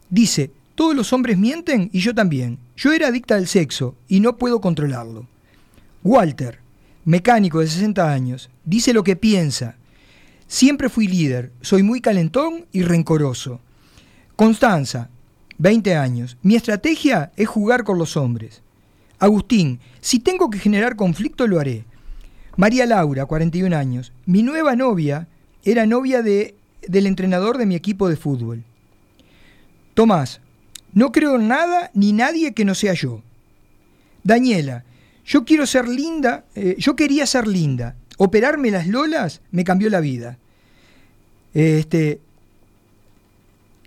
dice, 0.08 0.50
todos 0.74 0.96
los 0.96 1.12
hombres 1.12 1.36
mienten 1.36 1.90
y 1.92 2.00
yo 2.00 2.14
también. 2.14 2.58
Yo 2.76 2.92
era 2.92 3.08
adicta 3.08 3.34
al 3.34 3.46
sexo 3.46 3.94
y 4.08 4.20
no 4.20 4.38
puedo 4.38 4.62
controlarlo. 4.62 5.26
Walter, 6.02 6.60
mecánico 7.10 7.58
de 7.58 7.66
60 7.66 8.10
años, 8.10 8.50
dice 8.64 8.92
lo 8.92 9.02
que 9.02 9.16
piensa. 9.16 9.76
Siempre 10.46 10.88
fui 10.88 11.08
líder, 11.08 11.52
soy 11.60 11.82
muy 11.82 12.00
calentón 12.00 12.66
y 12.70 12.82
rencoroso. 12.82 13.60
Constanza, 14.36 15.10
20 15.58 15.96
años, 15.96 16.38
mi 16.42 16.54
estrategia 16.54 17.32
es 17.36 17.48
jugar 17.48 17.82
con 17.82 17.98
los 17.98 18.16
hombres. 18.16 18.62
Agustín, 19.18 19.80
si 20.00 20.20
tengo 20.20 20.50
que 20.50 20.60
generar 20.60 20.94
conflicto 20.94 21.48
lo 21.48 21.58
haré. 21.58 21.84
María 22.56 22.86
Laura, 22.86 23.26
41 23.26 23.76
años, 23.76 24.12
mi 24.24 24.44
nueva 24.44 24.76
novia 24.76 25.26
era 25.64 25.86
novia 25.86 26.22
de, 26.22 26.54
del 26.86 27.06
entrenador 27.06 27.58
de 27.58 27.66
mi 27.66 27.74
equipo 27.74 28.08
de 28.08 28.16
fútbol. 28.16 28.62
Tomás, 29.94 30.40
no 30.92 31.10
creo 31.10 31.34
en 31.36 31.48
nada 31.48 31.90
ni 31.92 32.12
nadie 32.12 32.54
que 32.54 32.64
no 32.64 32.76
sea 32.76 32.94
yo. 32.94 33.20
Daniela, 34.22 34.84
yo 35.24 35.44
quiero 35.44 35.66
ser 35.66 35.88
linda, 35.88 36.44
eh, 36.54 36.76
yo 36.78 36.96
quería 36.96 37.26
ser 37.26 37.46
linda. 37.46 37.96
Operarme 38.18 38.70
las 38.70 38.86
lolas 38.86 39.40
me 39.50 39.64
cambió 39.64 39.88
la 39.90 40.00
vida. 40.00 40.38
Este, 41.54 42.20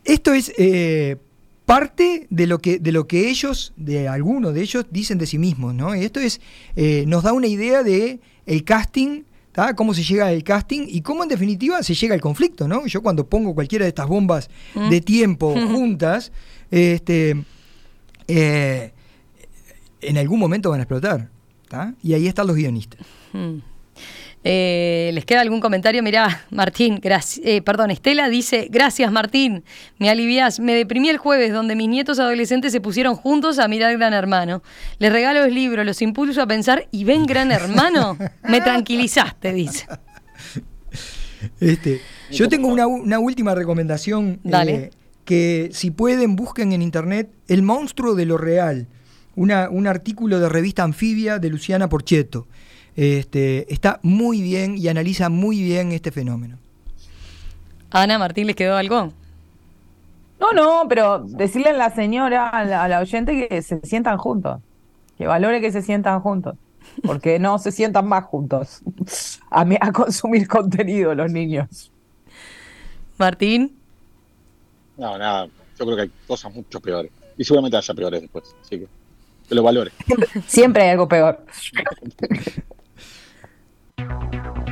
esto 0.03 0.33
es 0.33 0.51
eh, 0.57 1.17
parte 1.65 2.27
de 2.29 2.47
lo, 2.47 2.59
que, 2.59 2.79
de 2.79 2.91
lo 2.91 3.07
que 3.07 3.29
ellos, 3.29 3.73
de 3.77 4.07
algunos 4.07 4.53
de 4.53 4.61
ellos, 4.61 4.85
dicen 4.89 5.17
de 5.17 5.27
sí 5.27 5.37
mismos. 5.37 5.73
¿no? 5.73 5.93
Esto 5.93 6.19
es, 6.19 6.41
eh, 6.75 7.05
nos 7.07 7.23
da 7.23 7.33
una 7.33 7.47
idea 7.47 7.83
de 7.83 8.19
el 8.45 8.63
casting 8.63 9.23
cómo 9.75 9.93
se 9.93 10.03
llega 10.03 10.27
al 10.27 10.43
casting 10.43 10.85
y 10.87 11.01
cómo 11.01 11.23
en 11.23 11.29
definitiva 11.29 11.83
se 11.83 11.93
llega 11.93 12.15
al 12.15 12.21
conflicto, 12.21 12.67
¿no? 12.67 12.85
Yo 12.87 13.01
cuando 13.01 13.27
pongo 13.27 13.53
cualquiera 13.53 13.85
de 13.85 13.89
estas 13.89 14.07
bombas 14.07 14.49
mm. 14.73 14.89
de 14.89 15.01
tiempo 15.01 15.53
juntas, 15.71 16.31
este, 16.71 17.43
eh, 18.27 18.91
en 20.03 20.17
algún 20.17 20.39
momento 20.39 20.69
van 20.69 20.79
a 20.79 20.83
explotar. 20.83 21.29
Y 22.01 22.13
ahí 22.13 22.27
están 22.27 22.47
los 22.47 22.55
guionistas. 22.55 22.99
Mm. 23.31 23.57
Eh, 24.45 25.11
¿Les 25.13 25.25
queda 25.25 25.41
algún 25.41 25.61
comentario? 25.61 26.03
Mirá, 26.03 26.45
Martín, 26.51 26.99
eh, 27.01 27.61
perdón, 27.61 27.91
Estela 27.91 28.27
dice, 28.27 28.67
gracias 28.69 29.09
Martín, 29.09 29.63
me 29.99 30.09
aliviás, 30.09 30.59
me 30.59 30.75
deprimí 30.75 31.07
el 31.07 31.17
jueves 31.17 31.53
donde 31.53 31.77
mis 31.77 31.87
nietos 31.87 32.19
adolescentes 32.19 32.73
se 32.73 32.81
pusieron 32.81 33.15
juntos 33.15 33.57
a 33.57 33.69
mirar 33.69 33.97
Gran 33.97 34.13
Hermano. 34.13 34.61
Les 34.99 35.13
regalo 35.13 35.45
el 35.45 35.53
libro, 35.53 35.85
los 35.85 36.01
impulso 36.01 36.41
a 36.41 36.47
pensar 36.47 36.87
y 36.91 37.05
ven 37.05 37.25
Gran 37.25 37.51
Hermano. 37.51 38.17
me 38.49 38.59
tranquilizaste, 38.59 39.53
dice. 39.53 39.85
Este, 41.59 42.01
yo 42.31 42.47
tengo 42.47 42.67
una, 42.67 43.19
última 43.19 43.55
recomendación. 43.55 44.39
Eh, 44.45 44.91
que 45.25 45.69
si 45.73 45.91
pueden 45.91 46.35
busquen 46.35 46.73
en 46.73 46.81
internet 46.81 47.29
El 47.47 47.61
monstruo 47.61 48.15
de 48.15 48.25
lo 48.25 48.37
real, 48.37 48.87
un 49.35 49.87
artículo 49.87 50.39
de 50.39 50.49
revista 50.49 50.83
anfibia 50.83 51.39
de 51.39 51.49
Luciana 51.49 51.89
Porchetto. 51.89 52.47
Este, 52.95 53.71
está 53.73 53.99
muy 54.03 54.41
bien 54.41 54.77
y 54.77 54.87
analiza 54.87 55.29
muy 55.29 55.61
bien 55.61 55.91
este 55.91 56.11
fenómeno. 56.11 56.57
Ana 57.89 58.19
Martín, 58.19 58.47
¿les 58.47 58.55
quedó 58.55 58.75
algo? 58.75 59.11
No, 60.39 60.51
no, 60.51 60.87
pero 60.89 61.19
decirle 61.19 61.69
a 61.69 61.73
la 61.73 61.89
señora, 61.93 62.49
a 62.49 62.87
la, 62.87 62.99
oyente 62.99 63.47
que 63.47 63.61
se 63.61 63.79
sientan 63.81 64.17
juntos, 64.17 64.59
que 65.17 65.25
valore 65.25 65.61
que 65.61 65.71
se 65.71 65.81
sientan 65.81 66.19
juntos, 66.19 66.55
porque 67.03 67.39
no 67.39 67.59
se 67.59 67.71
sientan 67.71 68.07
más 68.07 68.25
juntos 68.25 68.81
a, 69.49 69.61
a 69.61 69.91
consumir 69.91 70.47
contenido 70.47 71.15
los 71.15 71.31
niños. 71.31 71.91
Martín. 73.17 73.75
No, 74.97 75.17
nada, 75.17 75.47
yo 75.79 75.85
creo 75.85 75.95
que 75.95 76.01
hay 76.03 76.11
cosas 76.27 76.53
mucho 76.53 76.79
peores. 76.79 77.11
Y 77.37 77.43
seguramente 77.43 77.77
haya 77.77 77.93
peores 77.93 78.21
después, 78.21 78.55
así 78.61 78.79
que 78.79 78.87
que 79.47 79.55
lo 79.55 79.63
valore. 79.63 79.91
Siempre 80.47 80.83
hay 80.83 80.89
algo 80.91 81.07
peor. 81.07 81.45